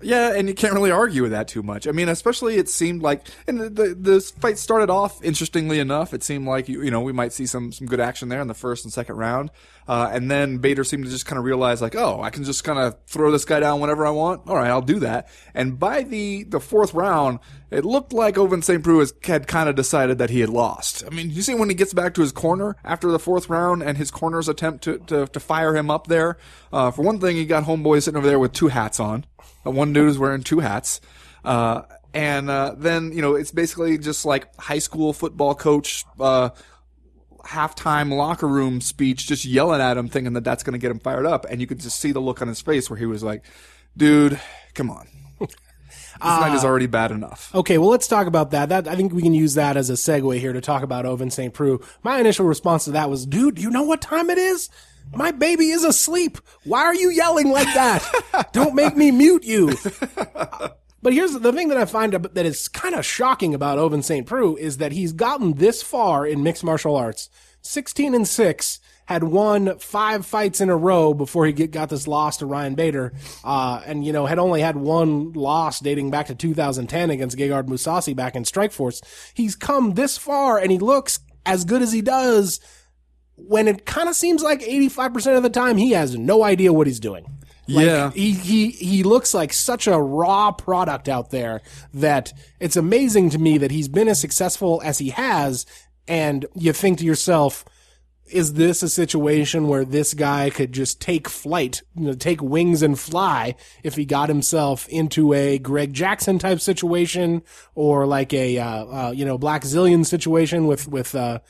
[0.00, 1.88] Yeah, and you can't really argue with that too much.
[1.88, 6.14] I mean, especially it seemed like, and the, the, the fight started off interestingly enough.
[6.14, 8.46] It seemed like you, you know we might see some some good action there in
[8.46, 9.50] the first and second round,
[9.88, 12.62] uh, and then Bader seemed to just kind of realize like, oh, I can just
[12.62, 14.42] kind of throw this guy down whenever I want.
[14.46, 15.28] All right, I'll do that.
[15.52, 18.82] And by the the fourth round, it looked like Ovince St.
[18.82, 21.04] Preux had kind of decided that he had lost.
[21.06, 23.82] I mean, you see when he gets back to his corner after the fourth round
[23.82, 26.38] and his corner's attempt to, to, to fire him up there.
[26.72, 29.26] Uh, for one thing, he got homeboy sitting over there with two hats on.
[29.66, 31.00] Uh, one dude is wearing two hats.
[31.44, 31.82] Uh,
[32.14, 36.50] and uh, then, you know, it's basically just like high school football coach uh,
[37.44, 41.00] halftime locker room speech, just yelling at him, thinking that that's going to get him
[41.00, 41.44] fired up.
[41.48, 43.44] And you could just see the look on his face where he was like,
[43.96, 44.40] dude,
[44.74, 45.06] come on.
[46.18, 47.54] This uh, night is already bad enough.
[47.54, 48.68] Okay, well, let's talk about that.
[48.68, 51.32] That I think we can use that as a segue here to talk about Ovince
[51.32, 51.54] St.
[51.54, 51.80] Preux.
[52.02, 54.68] My initial response to that was, dude, you know what time it is?
[55.14, 56.38] My baby is asleep.
[56.64, 58.50] Why are you yelling like that?
[58.52, 59.74] Don't make me mute you.
[61.00, 64.26] But here's the thing that I find that is kind of shocking about Ovince St.
[64.26, 67.30] Preux is that he's gotten this far in mixed martial arts.
[67.62, 72.06] 16 and 6, had won five fights in a row before he get, got this
[72.06, 76.26] loss to Ryan Bader, uh, and you know had only had one loss dating back
[76.26, 79.00] to 2010 against Gegard Mousasi back in Strikeforce.
[79.32, 82.60] He's come this far, and he looks as good as he does
[83.36, 86.86] when it kind of seems like 85% of the time he has no idea what
[86.86, 87.24] he's doing.
[87.66, 88.10] Like, yeah.
[88.10, 91.62] He, he, he looks like such a raw product out there
[91.94, 95.64] that it's amazing to me that he's been as successful as he has.
[96.06, 97.64] And you think to yourself,
[98.30, 102.82] is this a situation where this guy could just take flight, you know, take wings
[102.82, 107.42] and fly if he got himself into a Greg Jackson type situation
[107.74, 111.40] or like a, uh, uh, you know, Blackzilian situation with, with, uh,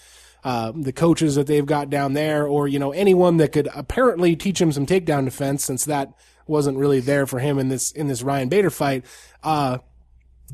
[0.44, 4.36] uh, the coaches that they've got down there, or you know anyone that could apparently
[4.36, 6.12] teach him some takedown defense, since that
[6.46, 9.04] wasn't really there for him in this in this Ryan Bader fight.
[9.42, 9.78] Uh,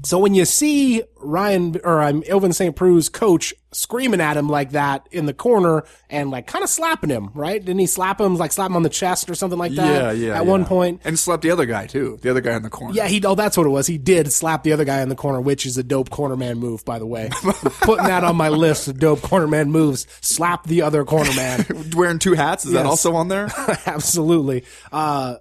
[0.03, 2.75] so when you see Ryan or I'm um, Ovince St.
[2.75, 7.11] Preux's coach screaming at him like that in the corner and like kind of slapping
[7.11, 7.65] him, right?
[7.65, 9.87] Didn't he slap him like slap him on the chest or something like that?
[9.87, 10.39] Yeah, yeah.
[10.39, 10.51] At yeah.
[10.51, 12.19] one point, and slapped the other guy too.
[12.23, 12.95] The other guy in the corner.
[12.95, 13.25] Yeah, he.
[13.25, 13.87] Oh, that's what it was.
[13.87, 16.59] He did slap the other guy in the corner, which is a dope corner man
[16.59, 17.31] move, by the way.
[17.81, 20.07] Putting that on my list of dope corner man moves.
[20.21, 21.67] Slap the other corner man.
[21.97, 22.65] Wearing two hats.
[22.65, 22.83] Is yes.
[22.83, 23.49] that also on there?
[23.87, 24.65] Absolutely.
[24.93, 25.37] Uh,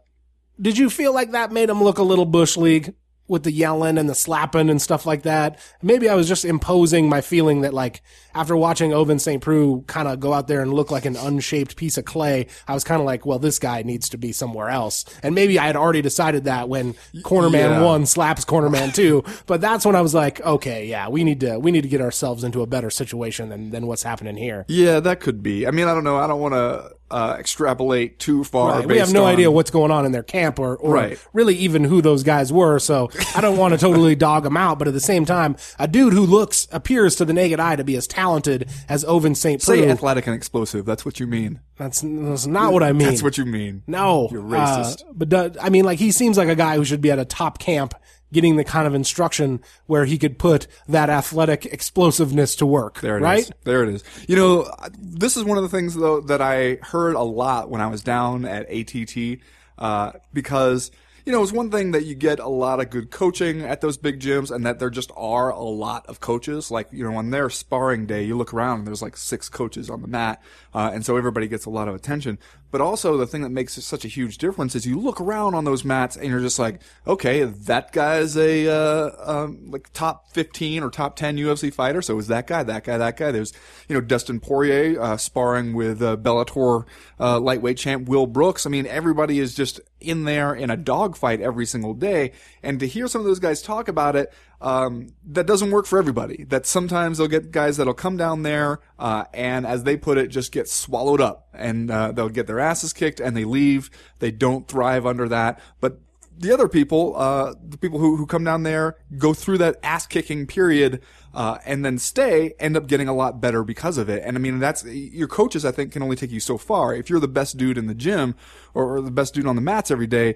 [0.61, 2.93] did you feel like that made him look a little bush league?
[3.34, 5.59] With the yelling and the slapping and stuff like that.
[5.81, 8.01] Maybe I was just imposing my feeling that like
[8.34, 9.41] after watching Ovince St.
[9.41, 12.73] Preux kind of go out there and look like an unshaped piece of clay, I
[12.73, 15.03] was kind of like, well, this guy needs to be somewhere else.
[15.21, 17.84] And maybe I had already decided that when Cornerman Yeah.
[17.84, 21.57] one slaps Cornerman two, but that's when I was like, okay, yeah, we need to
[21.59, 24.65] we need to get ourselves into a better situation than than what's happening here.
[24.67, 25.67] Yeah, that could be.
[25.67, 26.17] I mean, I don't know.
[26.17, 28.80] I don't want to uh, extrapolate too far.
[28.80, 28.88] Right.
[28.88, 31.20] We have no on- idea what's going on in their camp or, or Right.
[31.32, 32.80] really even who those guys were.
[32.80, 34.80] So I don't want to totally dog them out.
[34.80, 37.84] But at the same time, a dude who looks, appears to the naked eye to
[37.84, 39.61] be as talented as Ovince St.
[39.61, 39.89] Say Preux.
[39.91, 40.86] athletic and explosive.
[40.86, 41.59] That's what you mean.
[41.78, 43.07] That's, that's not what I mean.
[43.07, 43.84] That's what you mean.
[43.88, 44.28] No.
[44.32, 45.01] You're racist.
[45.03, 47.26] Uh, but I mean, like, he seems like a guy who should be at a
[47.26, 47.93] top camp
[48.34, 52.99] getting the kind of instruction where he could put that athletic explosiveness to work.
[52.99, 53.23] There it is.
[53.23, 53.51] right?
[53.63, 54.03] There it is.
[54.27, 57.79] You know, this is one of the things though that I heard a lot when
[57.79, 59.39] I was down at ATT,
[59.77, 60.91] uh, because
[61.25, 63.97] you know, it's one thing that you get a lot of good coaching at those
[63.97, 66.69] big gyms and that there just are a lot of coaches.
[66.69, 69.89] Like, you know, on their sparring day, you look around and there's like six coaches
[69.89, 70.41] on the mat.
[70.73, 72.39] Uh, and so everybody gets a lot of attention.
[72.74, 75.63] But also the thing that makes such a huge difference is you look around on
[75.63, 80.82] those mats and you're just like, okay, that guy's a, uh, um, like top 15
[80.82, 82.01] or top 10 UFC fighter.
[82.01, 83.32] So is that guy, that guy, that guy.
[83.32, 83.53] There's,
[83.88, 86.86] you know, Dustin Poirier, uh, sparring with, uh, Bellator,
[87.19, 88.65] uh, lightweight champ Will Brooks.
[88.65, 92.32] I mean, everybody is just in there in a dogfight every single day.
[92.64, 95.99] And to hear some of those guys talk about it, um, that doesn't work for
[95.99, 96.45] everybody.
[96.45, 100.30] That sometimes they'll get guys that'll come down there, uh, and as they put it,
[100.30, 103.91] just get swallowed up and, uh, they'll get their asses kicked and they leave.
[104.20, 105.59] They don't thrive under that.
[105.82, 105.99] But
[106.36, 110.07] the other people, uh, the people who, who come down there, go through that ass
[110.07, 111.01] kicking period,
[111.34, 114.24] uh, and then stay, end up getting a lot better because of it.
[114.26, 116.95] And I mean, that's, your coaches, I think, can only take you so far.
[116.95, 118.36] If you're the best dude in the gym,
[118.74, 120.36] or, or the best dude on the mats every day,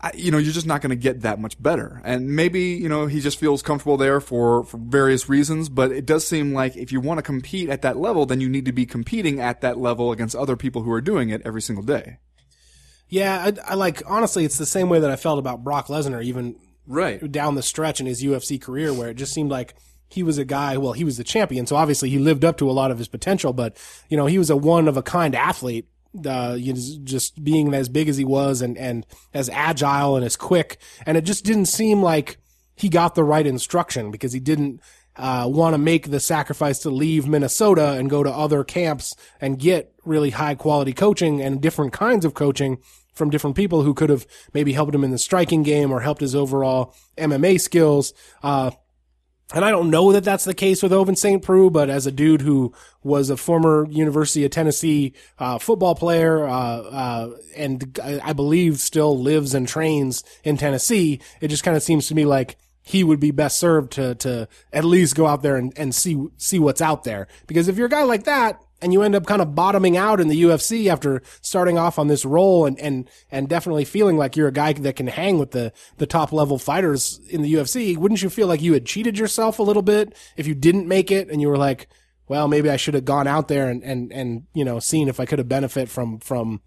[0.00, 2.02] I, you know, you're just not going to get that much better.
[2.04, 6.04] And maybe, you know, he just feels comfortable there for, for various reasons, but it
[6.04, 8.72] does seem like if you want to compete at that level, then you need to
[8.72, 12.18] be competing at that level against other people who are doing it every single day.
[13.08, 13.50] Yeah.
[13.66, 16.56] I, I like, honestly, it's the same way that I felt about Brock Lesnar, even
[16.86, 17.30] Right.
[17.32, 19.74] down the stretch in his UFC career where it just seemed like
[20.08, 22.68] he was a guy, well, he was the champion, so obviously he lived up to
[22.68, 23.76] a lot of his potential, but,
[24.10, 25.88] you know, he was a one of a kind athlete.
[26.24, 30.24] Uh, you know, just being as big as he was and, and as agile and
[30.24, 30.78] as quick.
[31.06, 32.38] And it just didn't seem like
[32.76, 34.80] he got the right instruction because he didn't,
[35.16, 39.58] uh, want to make the sacrifice to leave Minnesota and go to other camps and
[39.58, 42.78] get really high quality coaching and different kinds of coaching
[43.14, 46.20] from different people who could have maybe helped him in the striking game or helped
[46.20, 48.12] his overall MMA skills.
[48.42, 48.72] Uh,
[49.54, 51.42] and I don't know that that's the case with Ovince St.
[51.42, 52.72] Preux, but as a dude who
[53.04, 59.18] was a former University of Tennessee uh, football player, uh, uh, and I believe still
[59.18, 63.20] lives and trains in Tennessee, it just kind of seems to me like he would
[63.20, 66.82] be best served to to at least go out there and, and see see what's
[66.82, 67.28] out there.
[67.46, 70.20] Because if you're a guy like that and you end up kind of bottoming out
[70.20, 74.36] in the UFC after starting off on this role and and and definitely feeling like
[74.36, 77.96] you're a guy that can hang with the the top level fighters in the UFC,
[77.96, 81.10] wouldn't you feel like you had cheated yourself a little bit if you didn't make
[81.10, 81.88] it and you were like,
[82.28, 85.18] well, maybe I should have gone out there and and and you know seen if
[85.18, 86.60] I could have benefit from from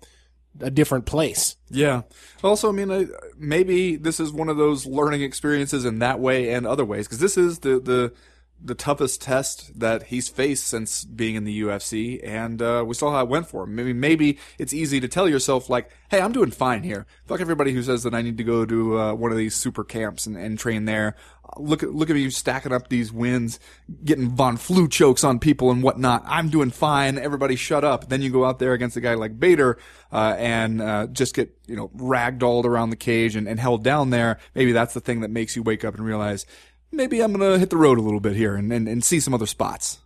[0.60, 1.56] a different place.
[1.70, 2.02] Yeah.
[2.44, 3.06] Also, I mean, I,
[3.38, 7.20] maybe this is one of those learning experiences in that way and other ways, because
[7.20, 8.14] this is the the
[8.60, 13.12] the toughest test that he's faced since being in the UFC, and uh, we saw
[13.12, 13.76] how it went for him.
[13.76, 17.72] Maybe maybe it's easy to tell yourself like, "Hey, I'm doing fine here." Fuck everybody
[17.72, 20.36] who says that I need to go to uh, one of these super camps and,
[20.36, 21.16] and train there.
[21.58, 23.60] Look at look at me stacking up these wins,
[24.04, 26.24] getting von Flue chokes on people and whatnot.
[26.26, 27.18] I'm doing fine.
[27.18, 28.10] Everybody, shut up.
[28.10, 29.78] Then you go out there against a guy like Bader
[30.12, 34.10] uh, and uh, just get you know ragdolled around the cage and, and held down
[34.10, 34.40] there.
[34.56, 36.46] Maybe that's the thing that makes you wake up and realize
[36.92, 39.34] maybe I'm gonna hit the road a little bit here and, and, and see some
[39.34, 40.00] other spots.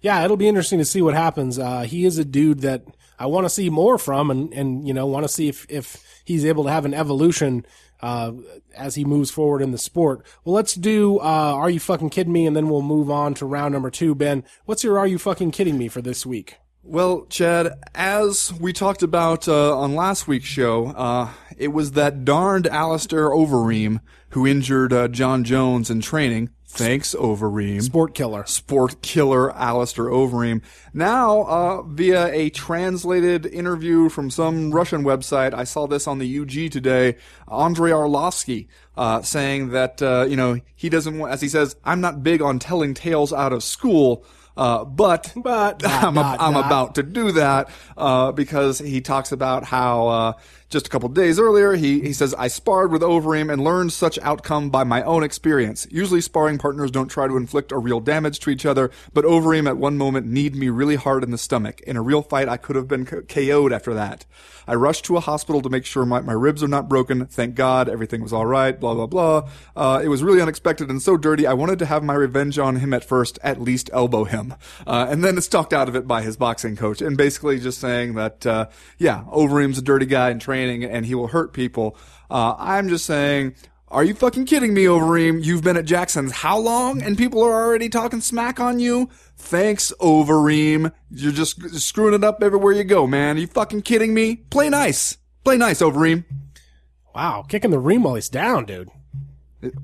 [0.00, 1.58] Yeah, it'll be interesting to see what happens.
[1.58, 2.84] Uh, he is a dude that
[3.18, 6.04] I want to see more from, and and you know want to see if if
[6.24, 7.66] he's able to have an evolution
[8.00, 8.32] uh,
[8.76, 10.24] as he moves forward in the sport.
[10.44, 11.18] Well, let's do.
[11.18, 12.46] Uh, Are you fucking kidding me?
[12.46, 14.14] And then we'll move on to round number two.
[14.14, 16.58] Ben, what's your Are you fucking kidding me for this week?
[16.84, 22.24] Well, Chad, as we talked about uh, on last week's show, uh, it was that
[22.24, 24.00] darned Alistair Overeem
[24.30, 26.50] who injured uh, Jon Jones in training.
[26.70, 27.80] Thanks, Overeem.
[27.82, 28.44] Sport killer.
[28.44, 30.60] sport killer Alistair Overeem.
[30.92, 36.38] Now, uh, via a translated interview from some Russian website, I saw this on the
[36.40, 37.16] UG today.
[37.50, 38.68] Andrei Arlovsky
[38.98, 42.42] uh, saying that uh, you know he doesn't want, as he says, I'm not big
[42.42, 44.24] on telling tales out of school.
[44.54, 46.66] Uh, but But I'm, dot, I'm dot.
[46.66, 50.32] about to do that uh, because he talks about how uh,
[50.70, 54.18] just a couple days earlier he, he says I sparred with Overeem and learned such
[54.18, 55.86] outcome by my own experience.
[55.90, 59.66] Usually sparring partners don't try to inflict a real damage to each other, but Overeem
[59.66, 61.80] at one moment kneed me really hard in the stomach.
[61.82, 64.26] In a real fight, I could have been KO'd after that.
[64.68, 67.24] I rushed to a hospital to make sure my, my ribs are not broken.
[67.24, 68.78] Thank God, everything was all right.
[68.78, 69.48] Blah blah blah.
[69.74, 71.46] Uh, it was really unexpected and so dirty.
[71.46, 74.54] I wanted to have my revenge on him at first, at least elbow him,
[74.86, 77.80] uh, and then it's talked out of it by his boxing coach, and basically just
[77.80, 81.96] saying that uh, yeah, Overeem's a dirty guy in training and he will hurt people.
[82.30, 83.54] Uh, I'm just saying.
[83.90, 85.42] Are you fucking kidding me, Overeem?
[85.42, 87.00] You've been at Jackson's how long?
[87.00, 89.08] And people are already talking smack on you?
[89.38, 90.92] Thanks, Overeem.
[91.10, 93.38] You're just screwing it up everywhere you go, man.
[93.38, 94.36] Are you fucking kidding me?
[94.36, 95.16] Play nice.
[95.42, 96.24] Play nice, Overeem.
[97.14, 98.90] Wow, kicking the Reem while he's down, dude.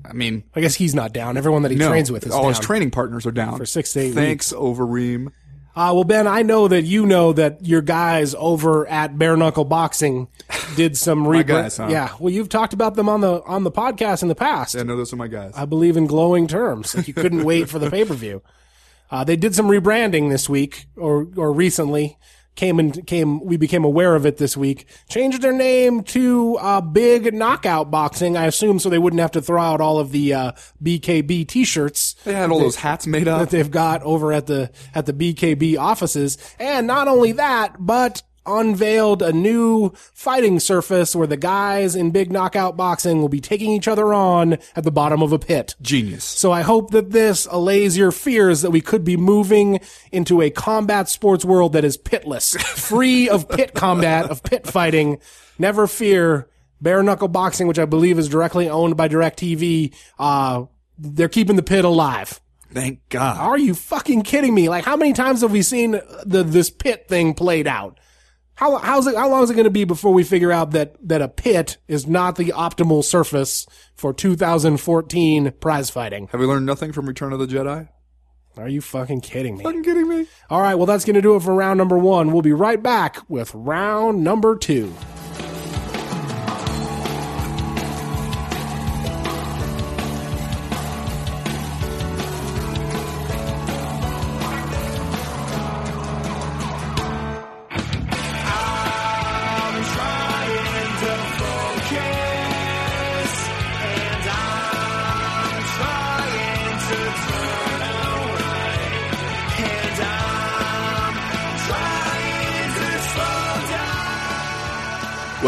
[0.07, 1.35] I mean, I guess he's not down.
[1.35, 1.89] Everyone that he no.
[1.89, 2.49] trains with is All down.
[2.49, 3.57] his training partners are down.
[3.57, 5.31] For six to eight Thanks, Overeem.
[5.75, 9.65] Uh, well, Ben, I know that you know that your guys over at Bare Knuckle
[9.65, 10.29] Boxing
[10.77, 11.87] did some rebra- guys, huh?
[11.89, 14.77] Yeah, well, you've talked about them on the on the podcast in the past.
[14.77, 15.51] I know those are my guys.
[15.55, 16.95] I believe in glowing terms.
[16.95, 18.41] Like you couldn't wait for the pay per view.
[19.11, 22.17] Uh, they did some rebranding this week or or recently.
[22.55, 23.43] Came and came.
[23.43, 24.87] We became aware of it this week.
[25.09, 28.37] Changed their name to uh, Big Knockout Boxing.
[28.37, 30.51] I assume so they wouldn't have to throw out all of the uh,
[30.81, 33.39] BKB T-shirts they had all those hats made up.
[33.41, 36.37] that they've got over at the at the BKB offices.
[36.59, 42.31] And not only that, but unveiled a new fighting surface where the guys in big
[42.31, 45.75] knockout boxing will be taking each other on at the bottom of a pit.
[45.81, 46.23] Genius.
[46.23, 49.79] So I hope that this allays your fears that we could be moving
[50.11, 55.19] into a combat sports world that is pitless, free of pit combat, of pit fighting.
[55.57, 56.49] Never fear.
[56.81, 60.65] Bare knuckle boxing, which I believe is directly owned by DirecTV, uh,
[60.97, 62.41] they're keeping the pit alive.
[62.71, 63.37] Thank God.
[63.37, 64.67] Are you fucking kidding me?
[64.67, 65.91] Like, how many times have we seen
[66.25, 67.99] the this pit thing played out?
[68.55, 69.15] How how's it?
[69.15, 71.77] How long is it going to be before we figure out that that a pit
[71.87, 76.27] is not the optimal surface for 2014 prize fighting?
[76.31, 77.89] Have we learned nothing from Return of the Jedi?
[78.57, 79.63] Are you fucking kidding me?
[79.65, 80.27] Fucking kidding me?
[80.49, 82.31] All right, well, that's going to do it for round number one.
[82.31, 84.93] We'll be right back with round number two.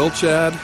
[0.08, 0.54] Well, Chad,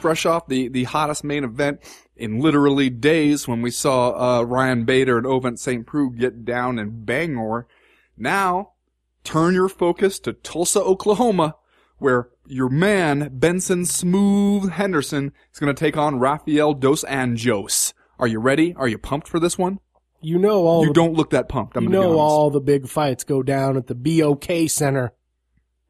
[0.00, 1.80] fresh off the, the hottest main event
[2.16, 5.86] in literally days when we saw uh, Ryan Bader and Ovince St.
[5.86, 7.68] Preux get down in Bangor,
[8.16, 8.72] now
[9.22, 11.56] turn your focus to Tulsa, Oklahoma,
[11.98, 17.92] where your man, Benson Smooth Henderson, is going to take on Rafael Dos Anjos.
[18.18, 18.74] Are you ready?
[18.76, 19.80] Are you pumped for this one?
[20.22, 21.76] You know all You the, don't look that pumped.
[21.76, 25.12] I'm you know all the big fights go down at the BOK Center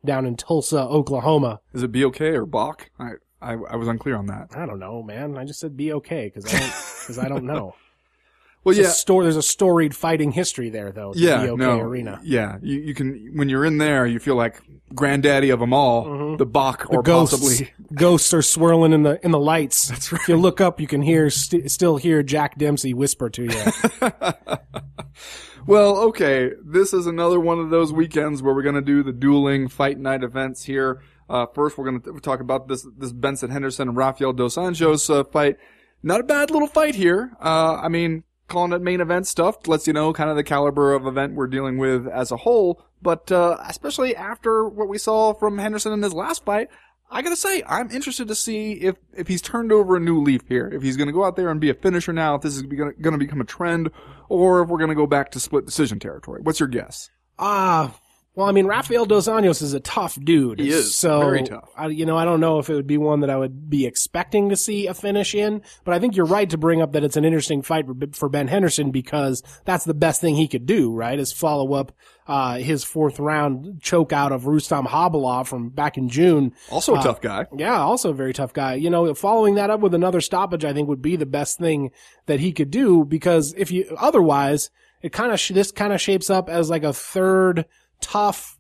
[0.05, 1.61] down in Tulsa, Oklahoma.
[1.75, 2.91] Is it BOK or Bach?
[2.99, 4.49] I, I, I was unclear on that.
[4.57, 5.37] I don't know, man.
[5.39, 7.75] I just said BOK because I don't because I don't know.
[8.63, 8.89] Well, It's a yeah.
[8.91, 11.15] sto- there's a storied fighting history there, though.
[11.15, 12.21] the Yeah, BOK no, arena.
[12.23, 12.59] yeah.
[12.61, 14.61] You, you can when you're in there, you feel like
[14.95, 16.37] granddaddy of them all, mm-hmm.
[16.37, 17.73] the Bach or Ghosts, possibly.
[17.95, 19.89] ghosts are swirling in the in the lights.
[19.89, 20.21] That's right.
[20.21, 24.09] If you look up, you can hear st- still hear Jack Dempsey whisper to you.
[25.67, 29.69] Well, okay, this is another one of those weekends where we're gonna do the dueling
[29.69, 31.03] fight night events here.
[31.29, 35.09] Uh, first, we're gonna t- talk about this this Benson Henderson and Rafael dos Anjos
[35.15, 35.57] uh, fight.
[36.03, 37.37] Not a bad little fight here.
[37.41, 40.95] Uh, I mean, calling it main event stuff lets you know kind of the caliber
[40.95, 42.83] of event we're dealing with as a whole.
[43.03, 46.69] But uh, especially after what we saw from Henderson in his last fight,
[47.11, 50.43] I gotta say I'm interested to see if if he's turned over a new leaf
[50.49, 50.69] here.
[50.73, 53.19] If he's gonna go out there and be a finisher now, if this is gonna
[53.19, 53.91] become a trend,
[54.31, 56.41] or if we're gonna go back to split decision territory.
[56.43, 57.11] What's your guess?
[57.39, 57.95] Ah,
[58.37, 60.61] well, I mean, Rafael Dos Anjos is a tough dude.
[60.61, 61.69] He is, so very tough.
[61.77, 63.87] I, you know, I don't know if it would be one that I would be
[63.87, 67.03] expecting to see a finish in, but I think you're right to bring up that
[67.05, 70.95] it's an interesting fight for, Ben Henderson because that's the best thing he could do,
[70.95, 71.19] right?
[71.19, 71.93] Is follow up
[72.29, 76.53] uh, his fourth round choke out of Rustam Khabilov from back in June.
[76.71, 77.47] Also a Uh, tough guy.
[77.57, 78.75] Yeah, also a very tough guy.
[78.75, 81.91] You know, following that up with another stoppage, I think would be the best thing
[82.27, 84.71] that he could do because if you, otherwise,
[85.03, 87.65] it kind of, sh- this kind of shapes up as like a third
[88.01, 88.59] tough,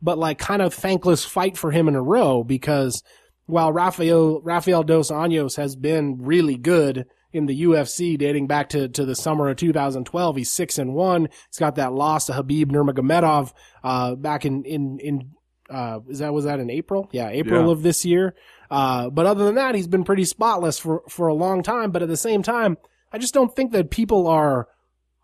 [0.00, 3.02] but like kind of thankless fight for him in a row because
[3.46, 8.88] while Rafael, Rafael Dos Anjos has been really good in the UFC dating back to,
[8.88, 10.36] to the summer of 2012.
[10.36, 11.28] He's six and one.
[11.48, 15.30] He's got that loss to Khabib Nurmagomedov, uh, back in, in, in,
[15.70, 17.08] uh, is that, was that in April?
[17.12, 17.72] Yeah, April Yeah.
[17.72, 18.34] of this year.
[18.70, 21.90] Uh, but other than that, he's been pretty spotless for, for a long time.
[21.90, 22.76] But at the same time,
[23.12, 24.68] I just don't think that people are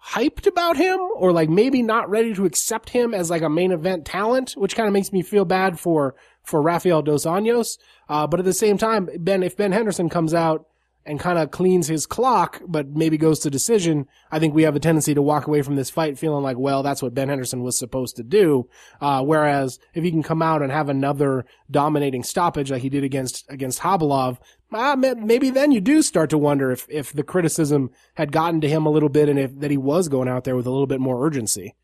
[0.05, 3.73] hyped about him or like maybe not ready to accept him as like a main
[3.73, 7.79] event talent, which kind of makes me feel bad for, for Rafael Dos Anjos.
[8.09, 10.67] Uh, but at the same time, Ben, if Ben Henderson comes out
[11.09, 14.77] and kind of cleans his clock, but maybe goes to decision, I think we have
[14.77, 17.63] a tendency to walk away from this fight feeling like, well, that's what Ben Henderson
[17.63, 18.69] was supposed to do.
[19.01, 23.05] Uh, whereas if he can come out and have another dominating stoppage like he did
[23.05, 24.37] against, against Khabilov,
[24.71, 28.69] uh, maybe then you do start to wonder if, if the criticism had gotten to
[28.69, 30.87] him a little bit and if that he was going out there with a little
[30.87, 31.75] bit more urgency.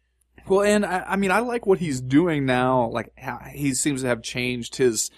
[0.46, 2.90] Well, and I, I mean, I like what he's doing now.
[2.90, 3.10] Like,
[3.54, 5.10] he seems to have changed his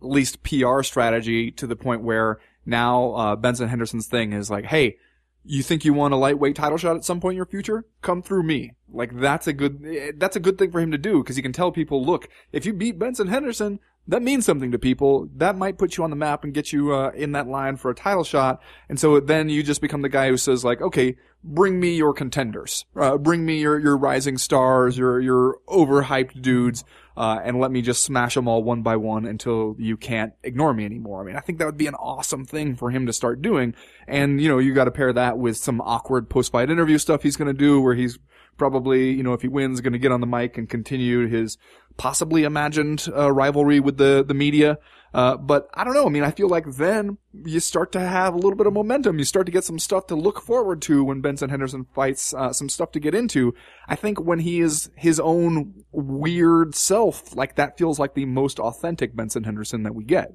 [0.00, 4.98] least PR strategy to the point where now uh, Benson Henderson's thing is like, hey,
[5.44, 7.84] you think you want a lightweight title shot at some point in your future?
[8.02, 8.72] Come through me.
[8.92, 11.52] Like that's a good that's a good thing for him to do because he can
[11.52, 15.28] tell people, look, if you beat Benson Henderson, that means something to people.
[15.36, 17.90] That might put you on the map and get you uh, in that line for
[17.90, 18.60] a title shot.
[18.88, 21.16] And so then you just become the guy who says like, okay,
[21.46, 26.84] bring me your contenders, uh, bring me your your rising stars, your your overhyped dudes.
[27.16, 30.74] Uh, and let me just smash them all one by one until you can't ignore
[30.74, 31.22] me anymore.
[31.22, 33.74] I mean, I think that would be an awesome thing for him to start doing.
[34.06, 37.54] And, you know, you gotta pair that with some awkward post-fight interview stuff he's gonna
[37.54, 38.18] do where he's
[38.58, 41.56] probably, you know, if he wins, gonna get on the mic and continue his
[41.96, 44.78] possibly imagined, uh, rivalry with the, the media.
[45.16, 46.04] Uh, but I don't know.
[46.04, 49.18] I mean, I feel like then you start to have a little bit of momentum.
[49.18, 52.52] You start to get some stuff to look forward to when Benson Henderson fights, uh,
[52.52, 53.54] some stuff to get into.
[53.88, 58.60] I think when he is his own weird self, like that feels like the most
[58.60, 60.34] authentic Benson Henderson that we get.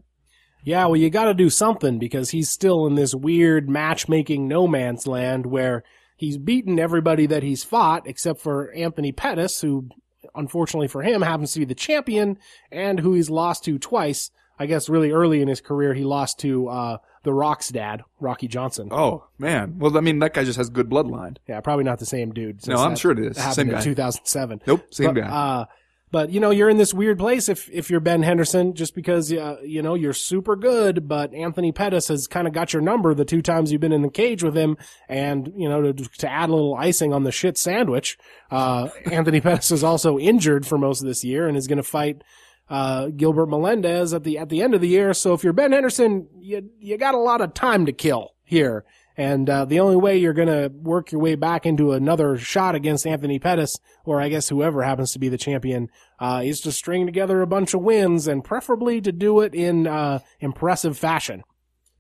[0.64, 4.66] Yeah, well, you got to do something because he's still in this weird matchmaking no
[4.66, 5.84] man's land where
[6.18, 9.90] he's beaten everybody that he's fought except for Anthony Pettis, who
[10.34, 12.40] unfortunately for him happens to be the champion
[12.72, 14.32] and who he's lost to twice.
[14.62, 18.48] I guess really early in his career, he lost to, uh, the Rock's dad, Rocky
[18.48, 18.90] Johnson.
[18.92, 19.76] Oh, man.
[19.78, 21.38] Well, I mean, that guy just has good bloodline.
[21.48, 22.66] Yeah, probably not the same dude.
[22.68, 23.38] No, I'm that sure it is.
[23.38, 23.82] Happened Same in guy.
[23.82, 24.62] 2007.
[24.66, 25.28] Nope, same but, guy.
[25.28, 25.66] Uh,
[26.12, 29.32] but you know, you're in this weird place if if you're Ben Henderson, just because
[29.32, 33.14] uh, you know you're super good, but Anthony Pettis has kind of got your number
[33.14, 36.30] the two times you've been in the cage with him, and you know to, to
[36.30, 38.18] add a little icing on the shit sandwich,
[38.52, 41.84] uh, Anthony Pettis is also injured for most of this year and is going to
[41.84, 42.24] fight.
[42.72, 45.14] Uh, Gilbert Melendez at the at the end of the year.
[45.14, 48.86] So if you're Ben Henderson, you you got a lot of time to kill here.
[49.18, 53.06] And uh, the only way you're to work your way back into another shot against
[53.06, 57.06] Anthony Pettis, or I guess whoever happens to be the champion, uh, is to string
[57.06, 61.44] together a bunch of wins, and preferably to do it in uh, impressive fashion.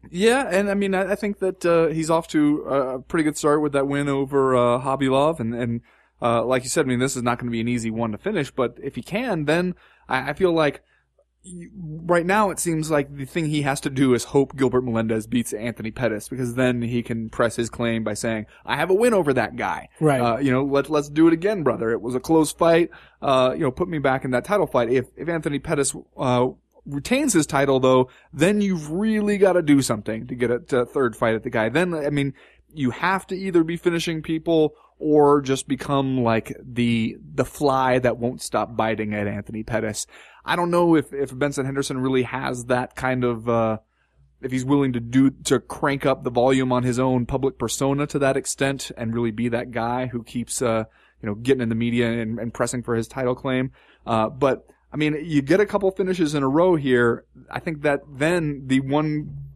[0.09, 3.37] Yeah, and I mean, I, I think that uh, he's off to a pretty good
[3.37, 5.81] start with that win over uh, Hobby Love, and and
[6.21, 8.11] uh, like you said, I mean, this is not going to be an easy one
[8.11, 9.75] to finish, but if he can, then
[10.07, 10.81] I, I feel like
[11.43, 15.25] right now it seems like the thing he has to do is hope Gilbert Melendez
[15.25, 18.93] beats Anthony Pettis because then he can press his claim by saying, "I have a
[18.93, 20.21] win over that guy." Right.
[20.21, 21.91] Uh, you know, let let's do it again, brother.
[21.91, 22.89] It was a close fight.
[23.21, 24.89] Uh, you know, put me back in that title fight.
[24.89, 26.49] If if Anthony Pettis uh,
[26.85, 30.79] retains his title, though, then you've really got to do something to get a to
[30.81, 31.69] a third fight at the guy.
[31.69, 32.33] Then I mean,
[32.71, 38.17] you have to either be finishing people or just become like the the fly that
[38.17, 40.05] won't stop biting at Anthony Pettis.
[40.45, 43.49] I don't know if if Benson Henderson really has that kind of.
[43.49, 43.77] Uh,
[44.41, 48.07] if he's willing to do to crank up the volume on his own public persona
[48.07, 50.83] to that extent and really be that guy who keeps uh
[51.21, 53.71] you know getting in the media and, and pressing for his title claim
[54.07, 57.83] uh but i mean you get a couple finishes in a row here i think
[57.83, 59.50] that then the one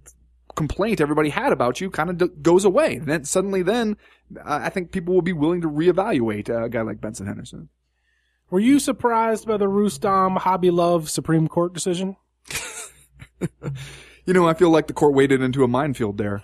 [0.55, 2.95] complaint everybody had about you kind of d- goes away.
[2.95, 3.97] And then suddenly then
[4.37, 7.69] uh, i think people will be willing to reevaluate uh, a guy like benson henderson.
[8.49, 12.15] Were you surprised by the Rustam Hobby Love Supreme Court decision?
[14.25, 16.41] you know i feel like the court waded into a minefield there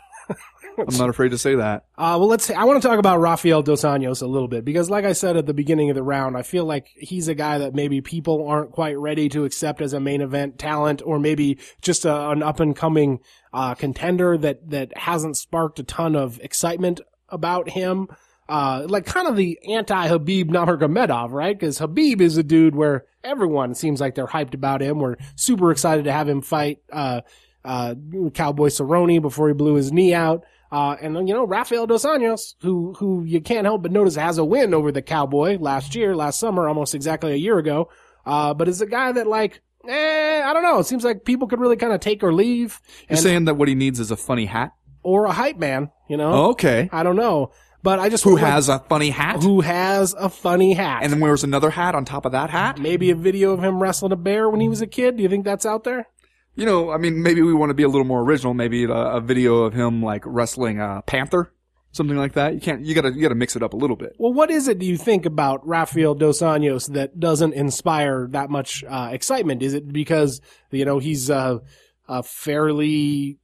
[0.88, 2.50] i'm not afraid to say that Uh, well, let's.
[2.50, 5.38] I want to talk about Rafael dos Anjos a little bit because, like I said
[5.38, 8.48] at the beginning of the round, I feel like he's a guy that maybe people
[8.48, 12.42] aren't quite ready to accept as a main event talent, or maybe just a, an
[12.42, 13.20] up and coming
[13.54, 18.08] uh, contender that that hasn't sparked a ton of excitement about him.
[18.50, 21.58] Uh, like kind of the anti Khabib Nurmagomedov, right?
[21.58, 24.98] Because Khabib is a dude where everyone seems like they're hyped about him.
[25.00, 27.22] We're super excited to have him fight uh,
[27.64, 27.94] uh,
[28.34, 30.44] Cowboy Cerrone before he blew his knee out.
[30.72, 34.16] Uh, and then, you know, Rafael Dos Anjos, who, who you can't help but notice
[34.16, 37.90] has a win over the Cowboy last year, last summer, almost exactly a year ago.
[38.26, 40.80] Uh, but is a guy that like, eh, I don't know.
[40.80, 42.80] It seems like people could really kind of take or leave.
[43.02, 44.72] you're And- saying that what he needs is a funny hat
[45.04, 45.90] or a hype man.
[46.08, 46.88] You know, Oh, Okay.
[46.94, 47.52] I don't know,
[47.84, 49.42] but I just Who has a funny hat?
[49.44, 52.80] who has a funny hat and then wears another hat on top of that hat?
[52.80, 55.18] maybe a video of him wrestling a bear when he was a kid.
[55.18, 56.08] Do you think that's out there?
[56.56, 58.54] You know, I mean, maybe we want to be a little more original.
[58.54, 61.54] Maybe a, a video of him like wrestling a panther,
[61.92, 62.54] something like that.
[62.54, 62.86] You can't.
[62.86, 63.12] You gotta.
[63.14, 64.16] You gotta mix it up a little bit.
[64.20, 68.50] Well, what is it do you think about Rafael dos Anjos that doesn't inspire that
[68.50, 69.64] much uh, excitement?
[69.64, 70.42] Is it because
[70.72, 71.60] you know he's uh,
[72.08, 73.38] a fairly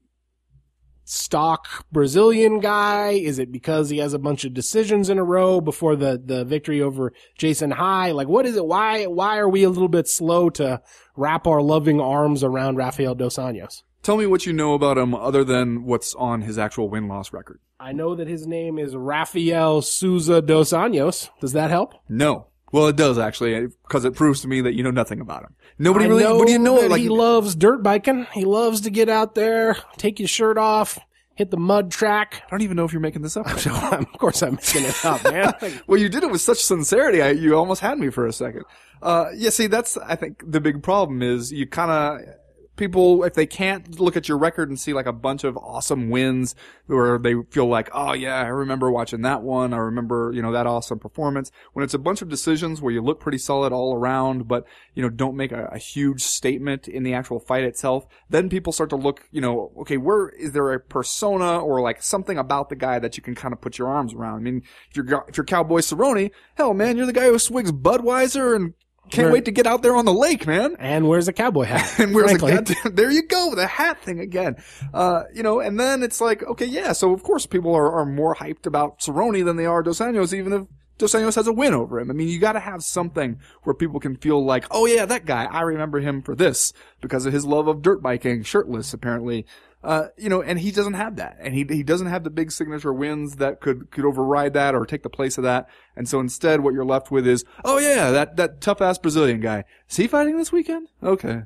[1.07, 3.11] stock Brazilian guy?
[3.11, 6.45] Is it because he has a bunch of decisions in a row before the the
[6.45, 8.11] victory over Jason High?
[8.11, 8.65] Like, what is it?
[8.65, 10.81] Why why are we a little bit slow to
[11.15, 13.83] wrap our loving arms around Rafael dos Anjos?
[14.03, 17.33] Tell me what you know about him other than what's on his actual win loss
[17.33, 17.59] record.
[17.79, 21.29] I know that his name is Rafael Souza dos Anjos.
[21.41, 21.93] Does that help?
[22.07, 22.47] No.
[22.71, 25.55] Well, it does actually, because it proves to me that you know nothing about him.
[25.79, 26.23] Nobody I really.
[26.23, 26.81] know what do you know?
[26.81, 28.27] that Like, he loves dirt biking.
[28.33, 30.99] He loves to get out there, take your shirt off,
[31.35, 32.43] hit the mud track.
[32.45, 33.47] I don't even know if you're making this up.
[33.67, 35.53] Of course I'm making it up, man.
[35.87, 37.21] Well, you did it with such sincerity.
[37.21, 38.63] I, you almost had me for a second.
[39.01, 42.33] Uh, yeah, see, that's, I think the big problem is you kind of,
[42.77, 46.09] people, if they can't look at your record and see like a bunch of awesome
[46.09, 46.55] wins
[46.85, 49.73] where they feel like, oh yeah, I remember watching that one.
[49.73, 51.51] I remember, you know, that awesome performance.
[51.73, 55.01] When it's a bunch of decisions where you look pretty solid all around, but, you
[55.01, 58.89] know, don't make a, a huge statement in the actual fight itself, then people start
[58.91, 62.75] to look, you know, okay, where is there a persona or like something about the
[62.75, 64.35] guy that you can kind of put your arms around?
[64.35, 67.71] I mean, if you're, if you're Cowboy Cerrone, hell man, you're the guy who swigs
[67.71, 68.73] Budweiser and
[69.09, 70.75] can't wait to get out there on the lake, man.
[70.79, 71.99] and where's a cowboy hat?
[71.99, 72.73] And where's the frankly.
[72.75, 74.57] goddamn, there you go, the hat thing again.
[74.93, 78.05] Uh, you know, and then it's like, okay, yeah, so of course people are, are
[78.05, 81.53] more hyped about Cerrone than they are Dos Anjos, even if Dos Anjos has a
[81.53, 82.09] win over him.
[82.09, 85.45] I mean, you gotta have something where people can feel like, oh yeah, that guy,
[85.45, 89.45] I remember him for this, because of his love of dirt biking, shirtless apparently.
[89.87, 91.37] Uh, you know, and he doesn't have that.
[91.39, 94.85] And he, he doesn't have the big signature wins that could, could override that or
[94.85, 95.69] take the place of that.
[95.95, 99.39] And so instead what you're left with is, oh yeah, that, that tough ass Brazilian
[99.39, 99.63] guy.
[99.89, 100.89] Is he fighting this weekend?
[101.01, 101.43] Okay.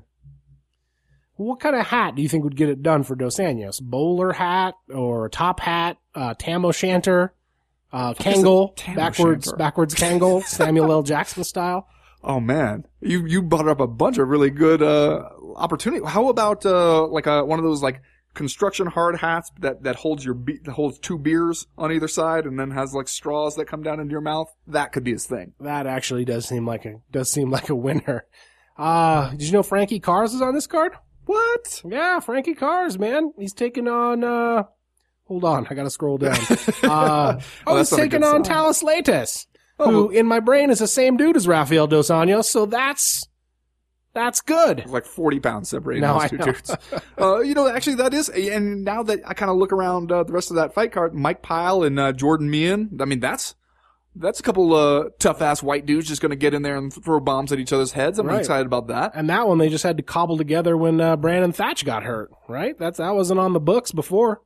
[1.35, 3.79] What kind of hat do you think would get it done for Dos Anjos?
[3.79, 5.97] Bowler hat or top hat?
[6.15, 7.35] Uh, tam o'shanter?
[7.93, 8.75] Uh, Kangol?
[8.95, 9.57] Backwards, o'shanter?
[9.57, 10.43] backwards Kangol?
[10.47, 11.03] Samuel L.
[11.03, 11.87] Jackson style?
[12.23, 16.05] Oh man, you you brought up a bunch of really good uh opportunity.
[16.05, 18.01] How about uh like a one of those like
[18.33, 22.45] construction hard hats that that holds your be- that holds two beers on either side
[22.45, 24.47] and then has like straws that come down into your mouth?
[24.67, 25.53] That could be his thing.
[25.59, 28.25] That actually does seem like a, does seem like a winner.
[28.77, 30.93] Uh, did you know Frankie Cars is on this card?
[31.25, 31.81] What?
[31.85, 33.31] Yeah, Frankie Cars, man.
[33.37, 34.63] He's taking on, uh,
[35.25, 36.35] hold on, I gotta scroll down.
[36.83, 38.43] Uh, oh, he's taking on.
[38.43, 39.45] Thales Leites,
[39.79, 43.27] Oh, who in my brain is the same dude as Rafael Dos Anjos, so that's,
[44.13, 44.85] that's good.
[44.87, 46.75] Like forty pounds separating No, those two dudes.
[47.19, 48.29] uh, you know, actually, that is.
[48.29, 51.13] And now that I kind of look around uh, the rest of that fight card,
[51.13, 52.97] Mike Pyle and uh, Jordan Mein.
[52.99, 53.55] I mean, that's
[54.15, 56.93] that's a couple uh, tough ass white dudes just going to get in there and
[56.93, 58.19] throw bombs at each other's heads.
[58.19, 58.39] I'm Right.
[58.39, 59.13] excited about that.
[59.15, 62.29] And that one they just had to cobble together when, uh, Brandon Thatch got hurt,
[62.49, 62.77] right?
[62.77, 64.41] That's, that wasn't on the books before.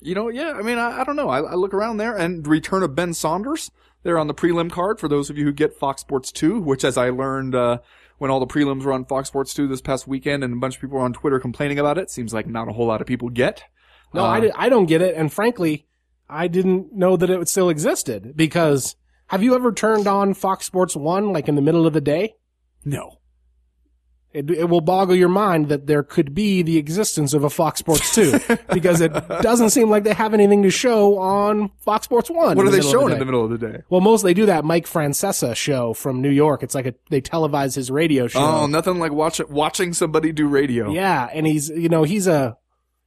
[0.00, 1.28] You know, yeah, I mean, I, I don't know.
[1.28, 3.72] I, I look around there and the return of Ben Saunders
[4.04, 6.84] there on the prelim card for those of you who get Fox Sports 2, which
[6.84, 7.78] as I learned, uh,
[8.20, 10.74] when all the prelims were on Fox Sports 2 this past weekend and a bunch
[10.74, 13.06] of people were on Twitter complaining about it, seems like not a whole lot of
[13.06, 13.64] people get.
[14.12, 15.14] No, Uh, I, I don't get it.
[15.16, 15.86] And frankly,
[16.28, 18.94] I didn't know that it still existed because
[19.28, 22.34] have you ever turned on Fox Sports 1 like in the middle of the day?
[22.84, 23.19] No.
[24.32, 27.80] It, it will boggle your mind that there could be the existence of a Fox
[27.80, 28.38] Sports 2
[28.72, 29.12] because it
[29.42, 32.56] doesn't seem like they have anything to show on Fox Sports 1.
[32.56, 33.82] What are the they showing the in the middle of the day?
[33.88, 36.62] Well, mostly they do that Mike Francesa show from New York.
[36.62, 38.38] It's like a, they televise his radio show.
[38.38, 40.92] Oh, nothing like watch, watching somebody do radio.
[40.92, 42.56] Yeah, and he's you know he's a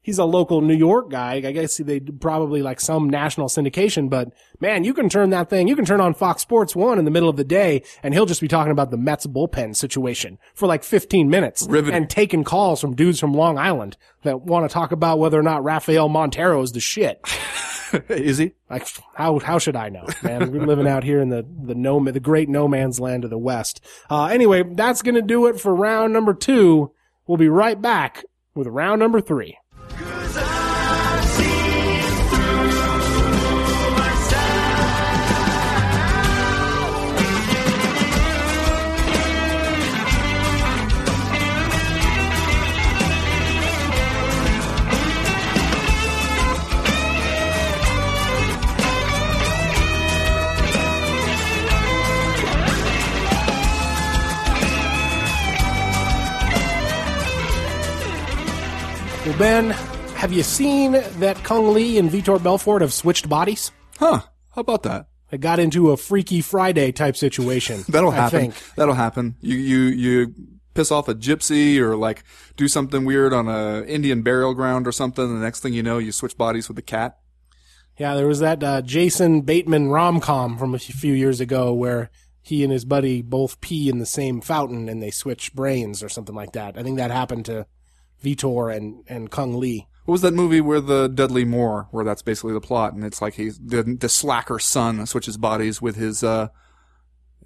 [0.04, 1.36] he's a local New York guy.
[1.36, 5.68] I guess they probably like some national syndication, but man, you can turn that thing.
[5.68, 8.28] You can turn on Fox Sports One in the middle of the day, and he'll
[8.28, 11.96] just be talking about the Mets bullpen situation for like 15 minutes, Riveting.
[11.96, 15.44] and taking calls from dudes from Long Island that want to talk about whether or
[15.44, 17.20] not Rafael Montero is the shit.
[18.10, 18.54] is he?
[18.70, 20.52] Like how how should I know, man?
[20.52, 23.38] We're living out here in the the no the great no man's land of the
[23.38, 23.82] West.
[24.10, 26.92] Uh, anyway, that's gonna do it for round number two.
[27.28, 28.26] We'll be right back
[28.56, 29.58] with round number three.
[60.34, 63.70] Have you seen that Cung Le and Vitor Belfort have switched bodies?
[64.00, 64.22] Huh.
[64.56, 65.06] How about that?
[65.30, 67.84] It got into a Freaky Friday type situation.
[67.88, 68.40] That'll I happen.
[68.40, 68.56] think.
[68.76, 69.36] That'll happen.
[69.42, 70.34] You you you
[70.74, 72.24] piss off a gypsy or like
[72.58, 75.36] do something weird on a Indian burial ground or something.
[75.36, 77.20] The next thing you know, you switch bodies with the cat.
[78.00, 82.10] Yeah, there was that uh, Jason Bateman rom com from a few years ago where
[82.42, 86.10] he and his buddy both pee in the same fountain and they switch brains or
[86.10, 86.76] something like that.
[86.76, 87.68] I think that happened to
[88.24, 89.82] Vitor and, and Cung Le.
[90.06, 93.22] What was that movie where the Dudley Moore, where that's basically the plot, and it's
[93.22, 96.50] like he's the, the slacker son switches bodies with his uh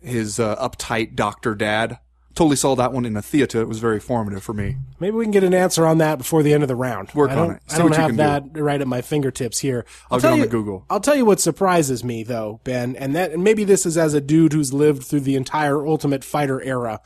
[0.01, 1.99] his uh, uptight doctor dad.
[2.33, 3.61] Totally saw that one in a theater.
[3.61, 4.77] It was very formative for me.
[4.99, 7.11] Maybe we can get an answer on that before the end of the round.
[7.15, 7.63] Work I on it.
[7.67, 9.85] See I don't have that right at my fingertips here.
[10.11, 10.85] I'll tell get on you, the Google.
[10.87, 14.13] I'll tell you what surprises me though, Ben, and that and maybe this is as
[14.13, 17.01] a dude who's lived through the entire Ultimate Fighter era.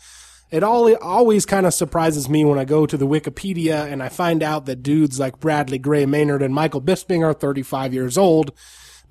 [0.52, 4.10] It all always kind of surprises me when I go to the Wikipedia and I
[4.10, 8.52] find out that dudes like Bradley Gray Maynard and Michael Bisping are 35 years old.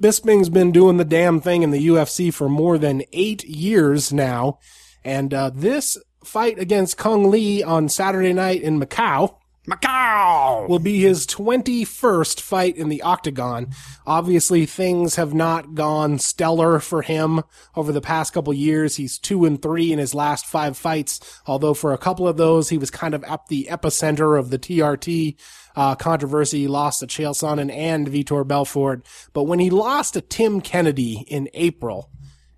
[0.00, 4.58] Bisping's been doing the damn thing in the UFC for more than eight years now.
[5.02, 9.36] And uh, this fight against Cung Le on Saturday night in Macau
[9.68, 10.66] Macau.
[10.68, 13.68] will be his 21st fight in the octagon.
[14.06, 17.42] Obviously, things have not gone stellar for him
[17.76, 18.96] over the past couple years.
[18.96, 22.70] He's two and three in his last five fights, although for a couple of those,
[22.70, 25.36] he was kind of at the epicenter of the TRT
[25.76, 26.60] uh, controversy.
[26.60, 29.06] He lost to Chael Sonnen and Vitor Belfort.
[29.34, 32.10] But when he lost to Tim Kennedy in April,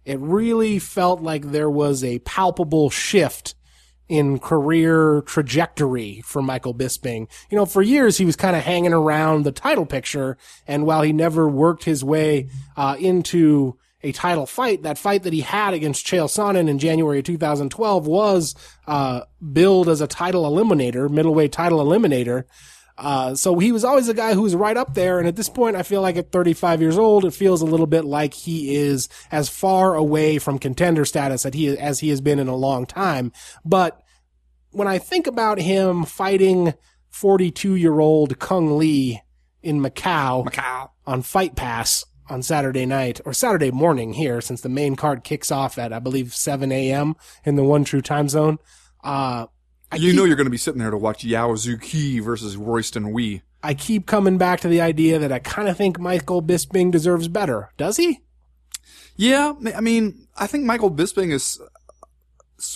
[0.05, 3.55] it really felt like there was a palpable shift
[4.13, 7.29] in career trajectory for Michael Bisping.
[7.49, 10.37] You know, for years he was kind of hanging around the title picture,
[10.69, 15.33] and while he never worked his way uh, into a title fight, that fight that
[15.33, 18.55] he had against Chael Sonnen in January of 2012 was
[18.87, 22.45] uh, billed as a title eliminator, middleweight title eliminator.
[22.99, 25.19] Uh, so he was always a guy who was right up there.
[25.19, 27.87] And at this point, I feel like at 35 years old, it feels a little
[27.87, 32.21] bit like he is as far away from contender status as he, as he has
[32.21, 33.33] been in a long time.
[33.65, 34.01] But
[34.71, 36.75] when I think about him fighting
[37.11, 39.21] 42 year old Cung Le
[39.63, 40.91] in Macau, Macau.
[41.07, 45.51] on Fight Pass on Saturday night or Saturday morning here, since the main card kicks
[45.51, 47.15] off at, I believe, 7 a.m.
[47.45, 48.59] in the one true time zone.
[49.05, 49.47] Uh,
[49.93, 52.57] I You keep- know you're going to be sitting there to watch Yao Zhikui versus
[52.57, 53.43] Royston Wee.
[53.63, 57.29] I keep coming back to the idea that I kind of think Michael Bisping deserves
[57.29, 57.71] better.
[57.77, 58.21] Does he?
[59.15, 61.61] Yeah, I mean, I think Michael Bisping is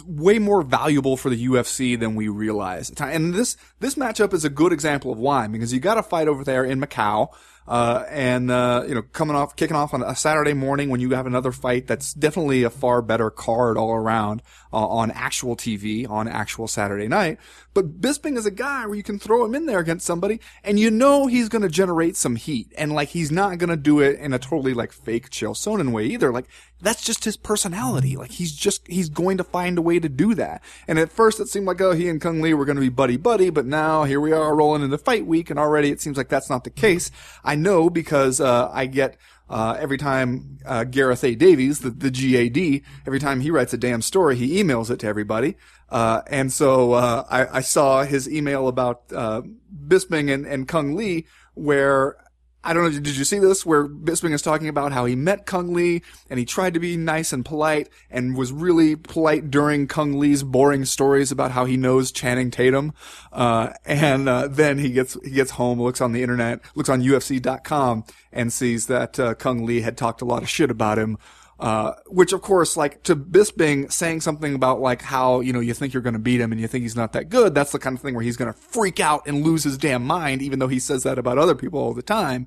[0.04, 2.90] way more valuable for the UFC than we realize.
[3.00, 6.28] And this this matchup is a good example of why, because you got a fight
[6.28, 7.28] over there in Macau.
[7.68, 11.10] Uh, and, uh, you know, coming off, kicking off on a Saturday morning when you
[11.10, 14.40] have another fight that's definitely a far better card all around,
[14.76, 17.38] uh, on actual TV, on actual Saturday night.
[17.72, 20.78] But Bisping is a guy where you can throw him in there against somebody and
[20.78, 22.74] you know he's gonna generate some heat.
[22.76, 26.04] And like, he's not gonna do it in a totally like fake Chael Sonnen way
[26.04, 26.30] either.
[26.30, 26.44] Like,
[26.78, 28.18] that's just his personality.
[28.18, 30.62] Like, he's just, he's going to find a way to do that.
[30.86, 33.16] And at first it seemed like, oh, he and Cung Le were gonna be buddy
[33.16, 36.28] buddy, but now here we are rolling into fight week and already it seems like
[36.28, 37.10] that's not the case.
[37.42, 39.16] I know because, uh, I get,
[39.48, 41.34] uh, every time uh, Gareth A.
[41.34, 45.06] Davies, the, the GAD, every time he writes a damn story, he emails it to
[45.06, 45.56] everybody.
[45.88, 49.42] Uh, and so uh, I, I saw his email about uh,
[49.86, 51.22] Bisping and, and Cung Le,
[51.54, 52.16] where
[52.66, 53.64] I don't know, did you see this?
[53.64, 56.96] Where Bisping is talking about how he met Cung Le and he tried to be
[56.96, 61.76] nice and polite and was really polite during Cung Le's boring stories about how he
[61.76, 62.92] knows Channing Tatum.
[63.30, 67.02] Uh, and, uh, then he gets, he gets home, looks on the internet, looks on
[67.02, 68.02] UFC.com
[68.32, 71.18] and sees that, uh, Cung Le had talked a lot of shit about him.
[71.58, 75.72] Uh, which of course, like to Bisping saying something about like how, you know, you
[75.72, 77.54] think you're going to beat him and you think he's not that good.
[77.54, 80.04] That's the kind of thing where he's going to freak out and lose his damn
[80.04, 82.46] mind, even though he says that about other people all the time.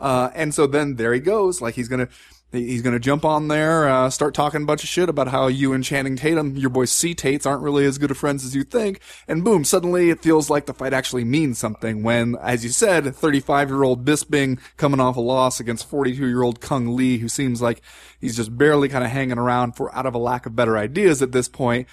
[0.00, 1.60] Uh, and so then there he goes.
[1.60, 2.08] Like he's gonna,
[2.52, 5.72] he's gonna jump on there, uh, start talking a bunch of shit about how you
[5.72, 8.64] and Channing Tatum, your boy C Tates, aren't really as good of friends as you
[8.64, 9.00] think.
[9.28, 13.14] And boom, suddenly it feels like the fight actually means something when, as you said,
[13.14, 17.28] 35 year old Bisping coming off a loss against 42 year old Cung Le, who
[17.28, 17.82] seems like
[18.20, 21.22] he's just barely kind of hanging around for out of a lack of better ideas
[21.22, 21.88] at this point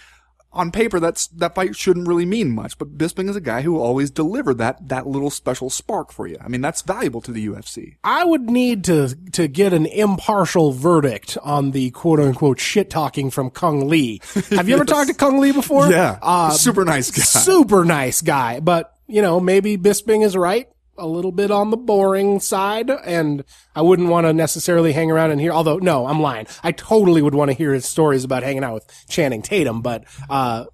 [0.53, 2.77] on paper, that's that fight shouldn't really mean much.
[2.77, 6.37] But Bisping is a guy who always deliver that that little special spark for you.
[6.39, 7.97] I mean, that's valuable to the UFC.
[8.03, 13.29] I would need to to get an impartial verdict on the quote unquote shit talking
[13.31, 14.17] from Cung Le.
[14.55, 15.87] Have you ever talked to Cung Le before?
[16.21, 17.23] Uh, super nice guy.
[17.23, 18.59] super nice guy.
[18.59, 20.69] But, you know, maybe Bisping is right.
[20.97, 23.43] A little bit on the boring side, and
[23.75, 26.45] I wouldn't want to necessarily hang around and hear, although, no, I'm lying.
[26.63, 30.05] I totally would want to hear his stories about hanging out with Channing Tatum, but,
[30.29, 30.65] uh,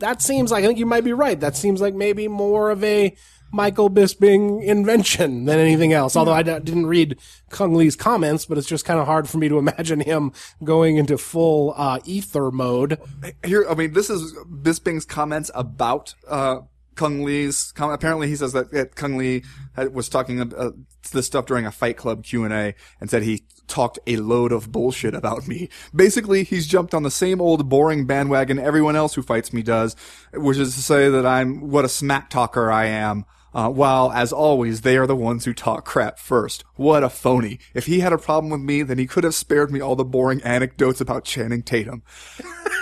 [0.00, 1.38] that seems like I think you might be right.
[1.38, 3.16] That seems like maybe more of a
[3.54, 6.16] Michael Bisping invention than anything else.
[6.16, 7.18] Although I d- didn't read
[7.50, 10.32] Cung Le's comments, but it's just kind of hard for me to imagine him
[10.64, 12.98] going into full uh, ether mode.
[13.44, 16.62] Here, I mean, this is Bisping's comments about uh,
[16.96, 17.72] Cung Le's.
[17.78, 19.40] Apparently, he says that, that Cung Le
[19.74, 20.70] had, was talking uh,
[21.12, 24.52] this stuff during a Fight Club Q and A, and said he talked a load
[24.52, 25.68] of bullshit about me.
[25.94, 29.96] Basically, he's jumped on the same old boring bandwagon everyone else who fights me does,
[30.32, 33.24] which is to say that I'm what a smack talker I am.
[33.54, 36.64] Uh, while, as always, they are the ones who talk crap first.
[36.74, 37.60] What a phony.
[37.72, 40.04] If he had a problem with me, then he could have spared me all the
[40.04, 42.02] boring anecdotes about Channing Tatum.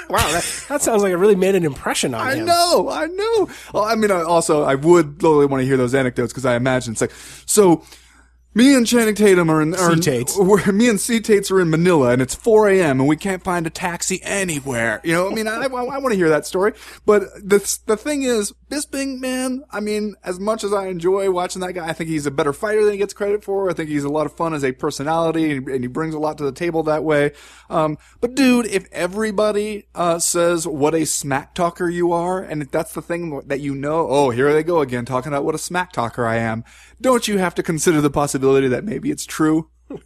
[0.09, 2.33] Wow, that, that sounds like it really made an impression on you.
[2.33, 2.47] I him.
[2.47, 3.49] know, I know.
[3.73, 6.57] Well, I mean, I also, I would really want to hear those anecdotes because I
[6.57, 7.13] imagine it's like,
[7.47, 7.85] so,
[8.55, 10.37] me and Channing Tatum are in, are in C-Tates.
[10.39, 13.01] we're- me and C Tates are in Manila and it's 4 a.m.
[13.01, 15.01] and we can't find a taxi anywhere.
[15.05, 16.73] You know, I mean, I, I, want to hear that story.
[17.07, 21.61] But the, the thing is, Bisping, man, I mean, as much as I enjoy watching
[21.61, 23.71] that guy, I think he's a better fighter than he gets credit for.
[23.71, 26.19] I think he's a lot of fun as a personality and, and he brings a
[26.19, 27.33] lot to the table that way.
[27.69, 32.71] Um, but dude, if everybody, uh, says what a smack talker you are, and if
[32.71, 35.59] that's the thing that you know, oh, here they go again, talking about what a
[35.59, 36.65] smack talker I am,
[37.03, 39.69] don't you have to consider the possibility that maybe it's true?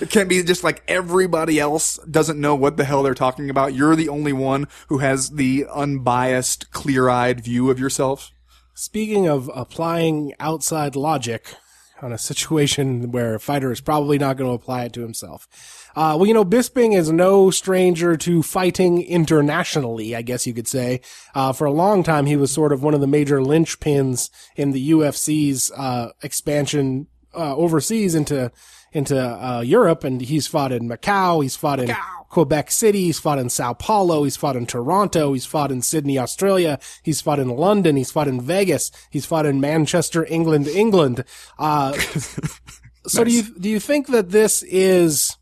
[0.00, 3.72] It can't be just like everybody else doesn't know what the hell they're talking about.
[3.72, 8.30] You're the only one who has the unbiased, clear-eyed view of yourself.
[8.74, 11.54] Speaking of applying outside logic
[12.02, 15.48] on a situation where a fighter is probably not going to apply it to himself.
[15.96, 20.68] Uh, well, you know, Bisping is no stranger to fighting internationally, I guess you could
[20.68, 21.00] say.
[21.34, 24.72] Uh, for a long time, he was sort of one of the major linchpins in
[24.72, 28.50] the UFC's, uh, expansion, uh, overseas into,
[28.96, 30.04] into, uh, Europe.
[30.04, 31.42] And he's fought in Macau.
[31.42, 31.94] He's fought in
[32.28, 33.04] Quebec City.
[33.04, 34.24] He's fought in Sao Paulo.
[34.24, 35.32] He's fought in Toronto.
[35.32, 36.78] He's fought in Sydney, Australia.
[37.02, 37.96] He's fought in London.
[37.96, 38.90] He's fought in Vegas.
[39.10, 41.24] He's fought in Manchester, England, England.
[41.58, 41.92] Uh,
[43.06, 45.36] so do you, do you think that this is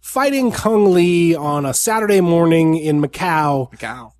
[0.00, 3.76] fighting Cung Le on a Saturday morning in Macau?
[3.78, 4.11] Cow.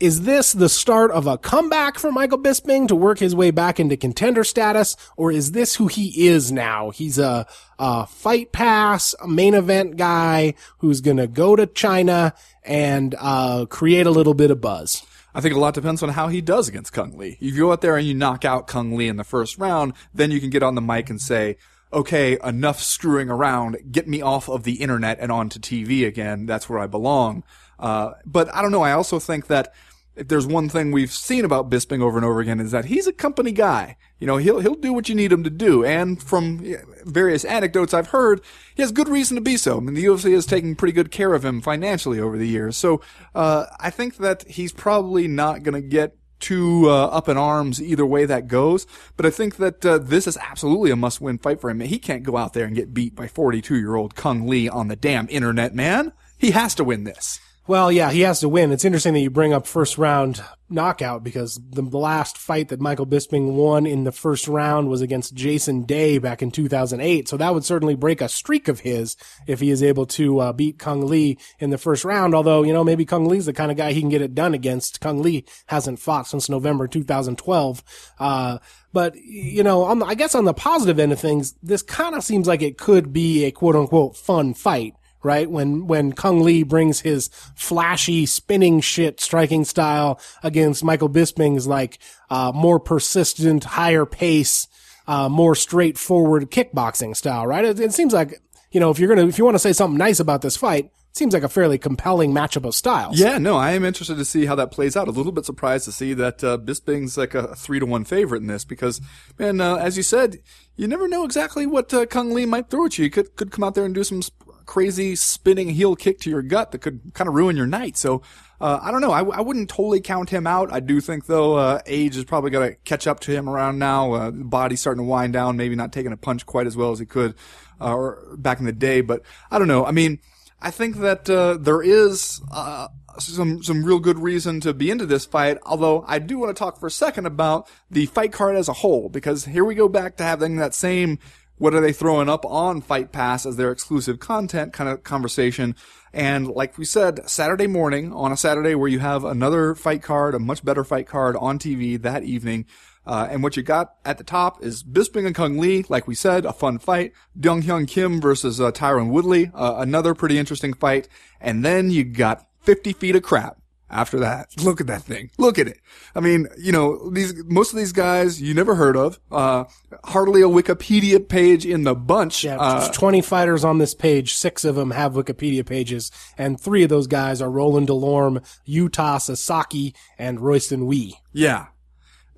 [0.00, 3.78] Is this the start of a comeback for Michael Bisping to work his way back
[3.78, 6.88] into contender status, or is this who he is now?
[6.88, 7.46] He's a,
[7.78, 12.32] a fight pass, a main event guy who's gonna go to China
[12.64, 15.04] and uh, create a little bit of buzz.
[15.34, 17.26] I think a lot depends on how he does against Cung Le.
[17.26, 19.92] If you go out there and you knock out Cung Le in the first round,
[20.14, 21.58] then you can get on the mic and say,
[21.92, 23.76] okay, enough screwing around.
[23.92, 26.46] Get me off of the internet and onto TV again.
[26.46, 27.44] That's where I belong.
[27.78, 28.82] Uh, but I don't know.
[28.82, 29.74] I also think that
[30.16, 33.06] if there's one thing we've seen about Bisping over and over again is that he's
[33.06, 33.96] a company guy.
[34.18, 35.84] You know, he'll he'll do what you need him to do.
[35.84, 38.42] And from various anecdotes I've heard,
[38.74, 39.78] he has good reason to be so.
[39.78, 42.76] I mean, the UFC has taken pretty good care of him financially over the years.
[42.76, 43.00] So
[43.34, 47.80] uh, I think that he's probably not going to get too uh, up in arms
[47.80, 48.86] either way that goes.
[49.16, 51.80] But I think that uh, this is absolutely a must-win fight for him.
[51.80, 55.28] He can't go out there and get beat by 42-year-old Cung Le on the damn
[55.28, 56.12] internet, man.
[56.36, 57.38] He has to win this.
[57.70, 58.72] Well, yeah, he has to win.
[58.72, 63.06] It's interesting that you bring up first round knockout because the last fight that Michael
[63.06, 67.28] Bisping won in the first round was against Jason Day back in 2008.
[67.28, 69.16] So that would certainly break a streak of his
[69.46, 72.34] if he is able to uh, beat Cung Le in the first round.
[72.34, 74.52] Although, you know, maybe Cung Le's the kind of guy he can get it done
[74.52, 75.00] against.
[75.00, 77.84] Cung Le hasn't fought since November 2012.
[78.18, 78.58] Uh,
[78.92, 82.16] but, you know, on the, I guess on the positive end of things, this kind
[82.16, 85.50] of seems like it could be a quote unquote fun fight right?
[85.50, 91.98] When, when Cung Le brings his flashy spinning shit striking style against Michael Bisping's like,
[92.30, 94.68] uh, more persistent, higher pace,
[95.06, 97.64] uh, more straightforward kickboxing style, right?
[97.64, 98.40] It, it seems like,
[98.70, 100.84] you know, if you're gonna, if you want to say something nice about this fight,
[100.84, 103.18] it seems like a fairly compelling matchup of styles.
[103.18, 105.08] Yeah, no, I am interested to see how that plays out.
[105.08, 108.42] A little bit surprised to see that uh, Bisping's like a three to one favorite
[108.42, 109.00] in this because,
[109.36, 110.38] man, uh, as you said,
[110.76, 113.04] you never know exactly what uh, Cung Le might throw at you.
[113.04, 114.22] He could could come out there and do some
[114.70, 117.96] crazy spinning heel kick to your gut that could kind of ruin your night.
[117.96, 118.22] So.
[118.62, 119.12] Uh, I don't know.
[119.12, 120.70] I, I wouldn't totally count him out.
[120.70, 123.78] I do think though, uh, age is probably going to catch up to him around
[123.78, 124.12] now.
[124.12, 124.30] Uh,
[124.74, 127.34] starting to wind down, maybe not taking a punch quite as well as he could,
[127.80, 129.00] uh, or back in the day.
[129.00, 129.86] But I don't know.
[129.86, 130.18] I mean,
[130.60, 135.06] I think that uh, there is uh, some some real good reason to be into
[135.06, 135.56] this fight.
[135.64, 138.74] Although I do want to talk for a second about the fight card as a
[138.74, 141.18] whole, because here we go back to having that same
[141.60, 145.76] what are they throwing up on Fight Pass as their exclusive content kind of conversation.
[146.10, 150.34] And like we said, Saturday morning on a Saturday where you have another fight card,
[150.34, 152.64] a much better fight card on TV that evening.
[153.06, 156.14] Uh, and what you got at the top is Bisping and Cung Le, like we
[156.14, 157.12] said, a fun fight.
[157.38, 161.08] Dong Hyun Kim versus uh, Tyron Woodley, uh, another pretty interesting fight.
[161.42, 163.59] And then you got 50 feet of crap.
[163.90, 164.50] After that.
[164.62, 165.30] Look at that thing.
[165.36, 165.80] Look at it.
[166.14, 169.64] I mean, you know, these, most of these guys you never heard of, uh,
[170.04, 172.44] hardly a Wikipedia page in the bunch.
[172.44, 174.34] Yeah, Uh, there's 20 fighters on this page.
[174.34, 179.20] Six of them have Wikipedia pages, and three of those guys are Roland Delorme, Yuta
[179.20, 181.16] Sasaki, and Royston Wee.
[181.32, 181.66] yeah.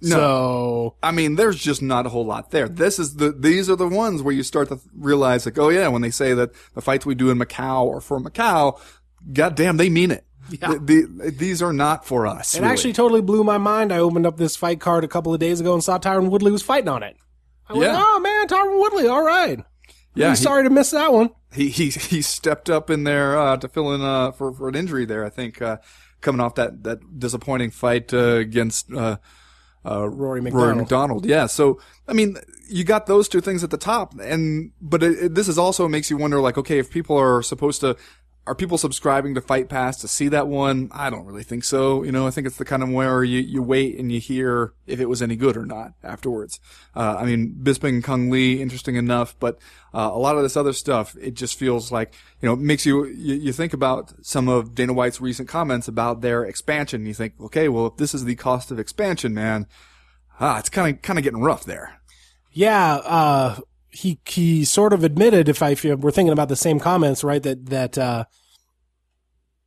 [0.05, 0.17] No.
[0.17, 2.69] So, I mean, there's just not a whole lot there.
[2.69, 5.87] This is the, these are the ones where you start to realize like, oh yeah,
[5.87, 8.81] when they say that the fights we do in Macau or for Macau,
[9.33, 10.25] goddamn, they mean it.
[10.51, 10.69] Yeah.
[10.69, 10.79] The-
[11.09, 12.55] the- these are not for us.
[12.55, 12.73] it really.
[12.73, 13.93] actually totally blew my mind.
[13.93, 16.51] I opened up this fight card a couple of days ago and saw Tyron Woodley
[16.53, 17.17] was fighting on it.
[17.69, 18.03] I went, Yeah.
[18.05, 19.61] oh man, Tyron Woodley, all right.
[20.15, 21.31] yeah, he- sorry to miss that one.
[21.55, 24.75] he he he stepped up in there uh, to fill in uh, for for an
[24.75, 25.25] injury there.
[25.25, 25.77] I think uh,
[26.21, 29.17] coming off that that disappointing fight uh, against uh,
[29.85, 30.77] uh, Rory Rory MacDonald.
[30.79, 31.27] MacDonald.
[31.27, 31.47] Yeah.
[31.47, 32.37] So I mean,
[32.69, 35.89] you got those two things at the top, and but it, it, this is also
[35.89, 37.97] makes you wonder, like, okay, if people are supposed to.
[38.45, 40.91] Are people subscribing to Fight Pass to see that one?
[40.93, 42.03] I don't really think so.
[42.03, 44.73] You know, I think it's the kind of where you, you wait and you hear
[44.85, 46.59] if it was any good or not afterwards.
[46.97, 49.59] Uh, I mean, Bisping and Cung Le, interesting enough, but
[49.95, 52.85] uh, a lot of this other stuff, it just feels like, you know, it makes
[52.85, 57.07] you, you, you think about some of Dana White's recent comments about their expansion.
[57.07, 59.69] You think, okay, well, if this is the cost of expansion, man,
[60.41, 62.01] ah, it's kind of, kind of getting rough there.
[62.51, 63.61] Yeah, uh,
[63.93, 67.43] he he sort of admitted, if I if we're thinking about the same comments, right,
[67.43, 68.25] that that uh,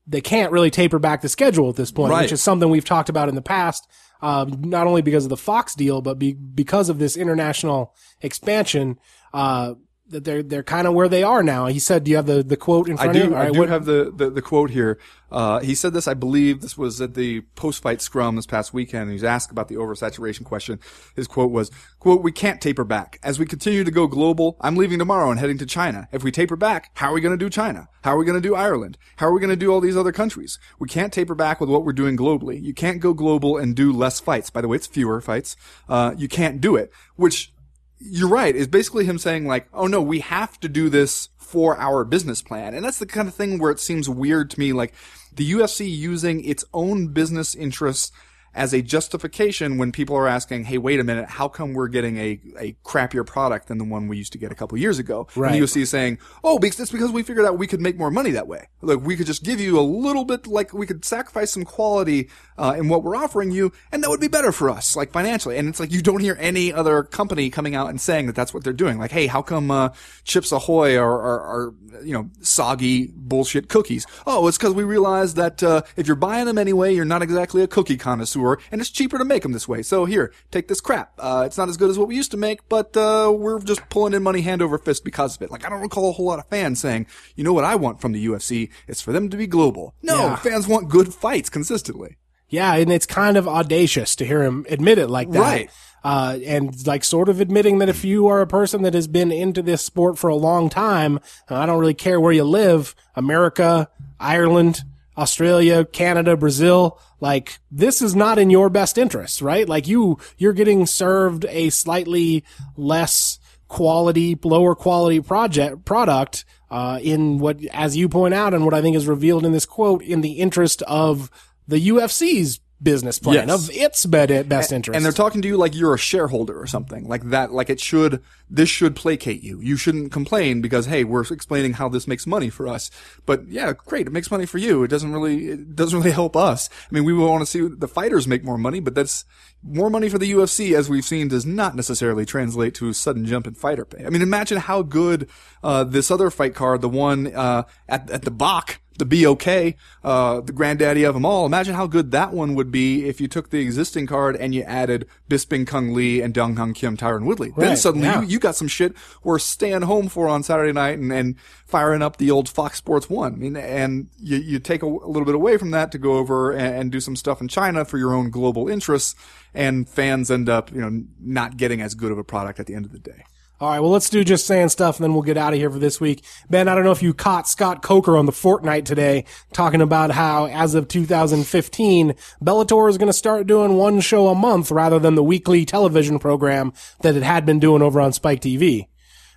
[0.08, 2.24] they can't really taper back the schedule at this point, Right.
[2.24, 3.88] which is something we've talked about in the past.
[4.22, 8.98] Uh, not only because of the Fox deal, but be, because of this international expansion.
[9.34, 9.76] Uh,
[10.08, 11.66] they're they're kind of where they are now.
[11.66, 13.44] He said, "Do you have the, the quote in I front of you?" All I
[13.46, 15.00] right, do what- have the, the, the quote here.
[15.32, 19.10] Uh, he said this, I believe this was at the post-fight scrum this past weekend.
[19.10, 20.80] He was asked about the oversaturation question.
[21.16, 23.20] His quote was, quote, we can't taper back.
[23.22, 26.08] As we continue to go global, I'm leaving tomorrow and heading to China.
[26.14, 27.90] If we taper back, how are we going to do China?
[28.04, 28.98] How are we going to do Ireland?
[29.18, 30.58] How are we going to do all these other countries?
[30.80, 32.62] We can't taper back with what we're doing globally.
[32.64, 34.50] You can't go global and do less fights.
[34.52, 35.58] By the way, it's fewer fights.
[35.90, 37.52] Uh, you can't do it, which
[38.00, 38.56] you're right.
[38.56, 42.42] It's basically him saying like, "Oh no, we have to do this for our business
[42.42, 44.94] plan," and that's the kind of thing where it seems weird to me, like
[45.34, 48.12] the UFC using its own business interests
[48.54, 52.18] as a justification when people are asking, "Hey, wait a minute, how come we're getting
[52.18, 55.28] a a crappier product than the one we used to get a couple years ago?"
[55.36, 55.52] Right.
[55.52, 57.98] And the UFC is saying, "Oh, because it's because we figured out we could make
[57.98, 58.68] more money that way.
[58.82, 62.30] Like we could just give you a little bit, like we could sacrifice some quality
[62.58, 65.58] uh, in what we're offering you, and that would be better for us, like financially."
[65.58, 68.54] And it's like you don't hear any other company coming out and saying that that's
[68.54, 68.98] what they're doing.
[68.98, 69.90] Like, hey, how come uh,
[70.24, 74.06] Chips Ahoy are, are, are you know soggy bullshit cookies?
[74.26, 77.62] Oh, it's because we realized that uh, if you're buying them anyway, you're not exactly
[77.64, 79.82] a cookie connoisseur, and it's cheaper to make them this way.
[79.82, 81.14] So here, take this crap.
[81.20, 83.88] Uh, it's not as good as what we used to make, but uh, we're just
[83.90, 85.52] pulling in money hand over fist because of it.
[85.52, 88.02] Like I don't recall a whole lot of fans saying, you know what I want
[88.02, 88.70] from the UFC?
[88.88, 89.94] It's for them to be global.
[90.02, 90.36] No, Yeah.
[90.38, 92.18] fans want good fights consistently.
[92.50, 95.40] Yeah, and it's kind of audacious to hear him admit it like that.
[95.40, 95.70] Right.
[96.04, 99.32] Uh, and like sort of admitting that if you are a person that has been
[99.32, 101.20] into this sport for a long time,
[101.50, 103.90] uh, I don't really care where you live, America,
[104.20, 104.84] Ireland,
[105.18, 109.68] Australia, Canada, Brazil, like this is not in your best interest, right?
[109.68, 112.44] Like you, you're getting served a slightly
[112.78, 118.74] less quality, lower quality project, product, uh, in what, as you point out, and what
[118.74, 121.32] I think is revealed in this quote, in the interest of
[121.68, 123.70] the UFC's business plan, Yes.
[123.70, 124.96] of its be- best interest.
[124.96, 127.54] And they're talking to you like you're a shareholder or something like that.
[127.54, 129.62] Like it should, this should placate you.
[129.62, 132.92] You shouldn't complain because, hey, we're explaining how this makes money for us.
[133.26, 134.08] But yeah, great.
[134.08, 134.84] It makes money for you.
[134.84, 136.70] It doesn't really, it doesn't really help us.
[136.70, 139.24] I mean, we want to see the fighters make more money, but that's
[139.64, 143.26] more money for the UFC as we've seen does not necessarily translate to a sudden
[143.26, 144.06] jump in fighter pay.
[144.06, 145.30] I mean, imagine how good,
[145.64, 150.42] uh, this other fight card, the one, uh, at, at the Bach, the BOK, uh,
[150.42, 151.46] the granddaddy of them all.
[151.46, 154.64] Imagine how good that one would be if you took the existing card and you
[154.64, 157.54] added Bisping Cung Le and Dong Hyun Kim, Tyron Woodley.
[157.58, 158.22] then suddenly yeah.
[158.22, 158.94] you, you got some shit
[159.24, 161.36] we're staying home for on Saturday night and, and
[161.66, 163.34] firing up the old Fox Sports One.
[163.34, 166.14] I mean, and you, you take a, a little bit away from that to go
[166.14, 169.16] over and, and do some stuff in China for your own global interests,
[169.54, 172.76] and fans end up, you know, not getting as good of a product at the
[172.76, 173.24] end of the day.
[173.58, 175.72] All right, well, let's do just saying stuff, and then we'll get out of here
[175.72, 176.26] for this week.
[176.50, 180.12] Ben, I don't know if you caught Scott Coker on the Fortnite today talking about
[180.12, 185.00] how, as of 2015, Bellator is going to start doing one show a month rather
[185.00, 188.88] than the weekly television program that it had been doing over on Spike TV.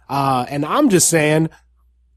[0.09, 1.49] Uh, and I'm just saying,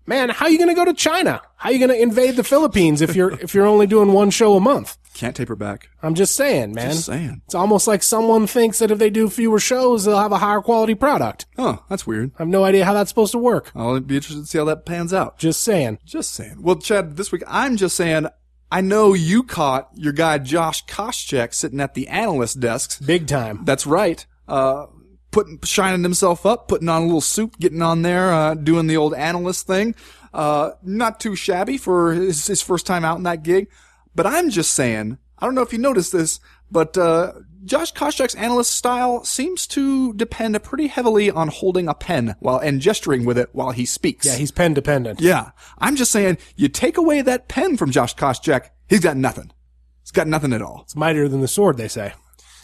[0.06, 1.42] man, how are you going to go to China?
[1.58, 4.30] How are you going to invade the Philippines if you're if you're only doing one
[4.30, 4.98] show a month?
[5.14, 5.90] Can't taper back.
[6.02, 6.92] I'm just saying, man.
[6.92, 7.42] Just saying.
[7.46, 10.62] It's almost like someone thinks that if they do fewer shows, they'll have a higher
[10.62, 11.46] quality product.
[11.58, 12.32] Oh, that's weird.
[12.40, 13.72] I have no idea how that's supposed to work.
[13.76, 15.38] I'll be interested to see how that pans out.
[15.38, 16.00] Just saying.
[16.06, 16.62] Just saying.
[16.62, 18.28] Well, Chad, this week I'm just saying
[18.72, 23.00] I know you caught your guy Josh Koscheck sitting at the analyst desks.
[23.00, 23.66] Big time.
[23.66, 24.26] That's right.
[24.48, 24.86] Uh,
[25.32, 28.98] putting, shining himself up, putting on a little suit, getting on there, uh, doing the
[28.98, 29.96] old analyst thing.
[30.34, 33.70] Uh, not too shabby for his, his first time out in that gig.
[34.14, 36.40] But I'm just saying, I don't know if you noticed this,
[36.70, 37.34] but, uh,
[37.64, 42.82] Josh Koscheck's analyst style seems to depend pretty heavily on holding a pen while and
[42.82, 44.26] gesturing with it while he speaks.
[44.26, 45.22] Yeah, he's pen dependent.
[45.22, 45.52] Yeah.
[45.78, 49.52] I'm just saying, you take away that pen from Josh Koscheck, he's got nothing.
[50.02, 50.82] He's got nothing at all.
[50.86, 52.14] It's mightier than the sword, they say.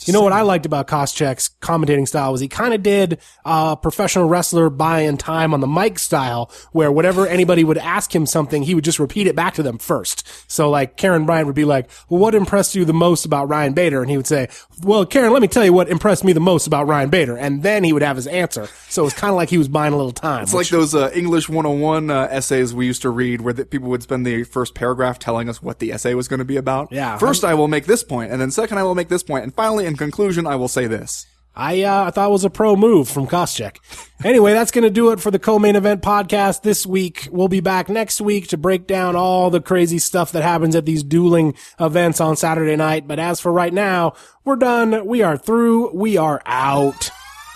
[0.07, 3.75] You know what I liked about Koscheck's commentating style was he kind of did uh,
[3.75, 8.63] professional wrestler buying time on the mic style, where whatever anybody would ask him something,
[8.63, 10.25] he would just repeat it back to them first.
[10.49, 13.73] So like Karyn Bryant would be like, "Well, what impressed you the most about Ryan
[13.73, 14.47] Bader?" And he would say,
[14.81, 17.61] "Well, Karen, let me tell you what impressed me the most about Ryan Bader," and
[17.61, 18.67] then he would have his answer.
[18.87, 20.43] So it was kind of like he was buying a little time.
[20.43, 23.89] It's like those uh, English 101 uh, essays we used to read where the, people
[23.89, 26.91] would spend the first paragraph telling us what the essay was going to be about.
[26.91, 27.17] Yeah.
[27.17, 29.53] First, I will make this point, and then second, I will make this point, and
[29.53, 31.25] finally, in conclusion, I will say this.
[31.55, 33.77] I uh, I thought it was a pro move from Koscheck.
[34.23, 37.27] Anyway, that's going to do it for the co-main event podcast this week.
[37.31, 40.85] We'll be back next week to break down all the crazy stuff that happens at
[40.85, 43.07] these dueling events on Saturday night.
[43.07, 44.13] But as for right now,
[44.45, 45.07] we're done.
[45.07, 45.95] We are through.
[45.95, 47.09] We are out.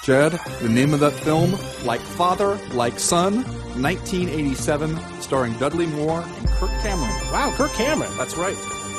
[0.04, 0.32] Jed,
[0.62, 1.56] the name of that film,
[1.86, 3.44] Like Father, Like Son,
[3.80, 7.14] 1987, starring Dudley Moore and Kirk Cameron.
[7.32, 8.12] Wow, Kirk Cameron.
[8.18, 8.58] That's right.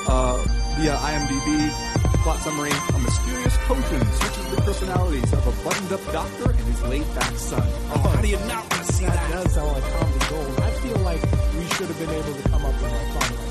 [0.08, 0.36] Uh,
[0.76, 1.91] via IMDb,
[2.22, 7.34] plot summary, a mysterious potion switches the personalities of a buttoned-up doctor and his laid-back
[7.36, 7.62] son.
[7.94, 9.44] Oh, how do you not want to see That that?
[9.44, 10.60] does sound like comedy gold.
[10.60, 11.22] I feel like
[11.58, 13.41] we should have been able to come up with Like Son.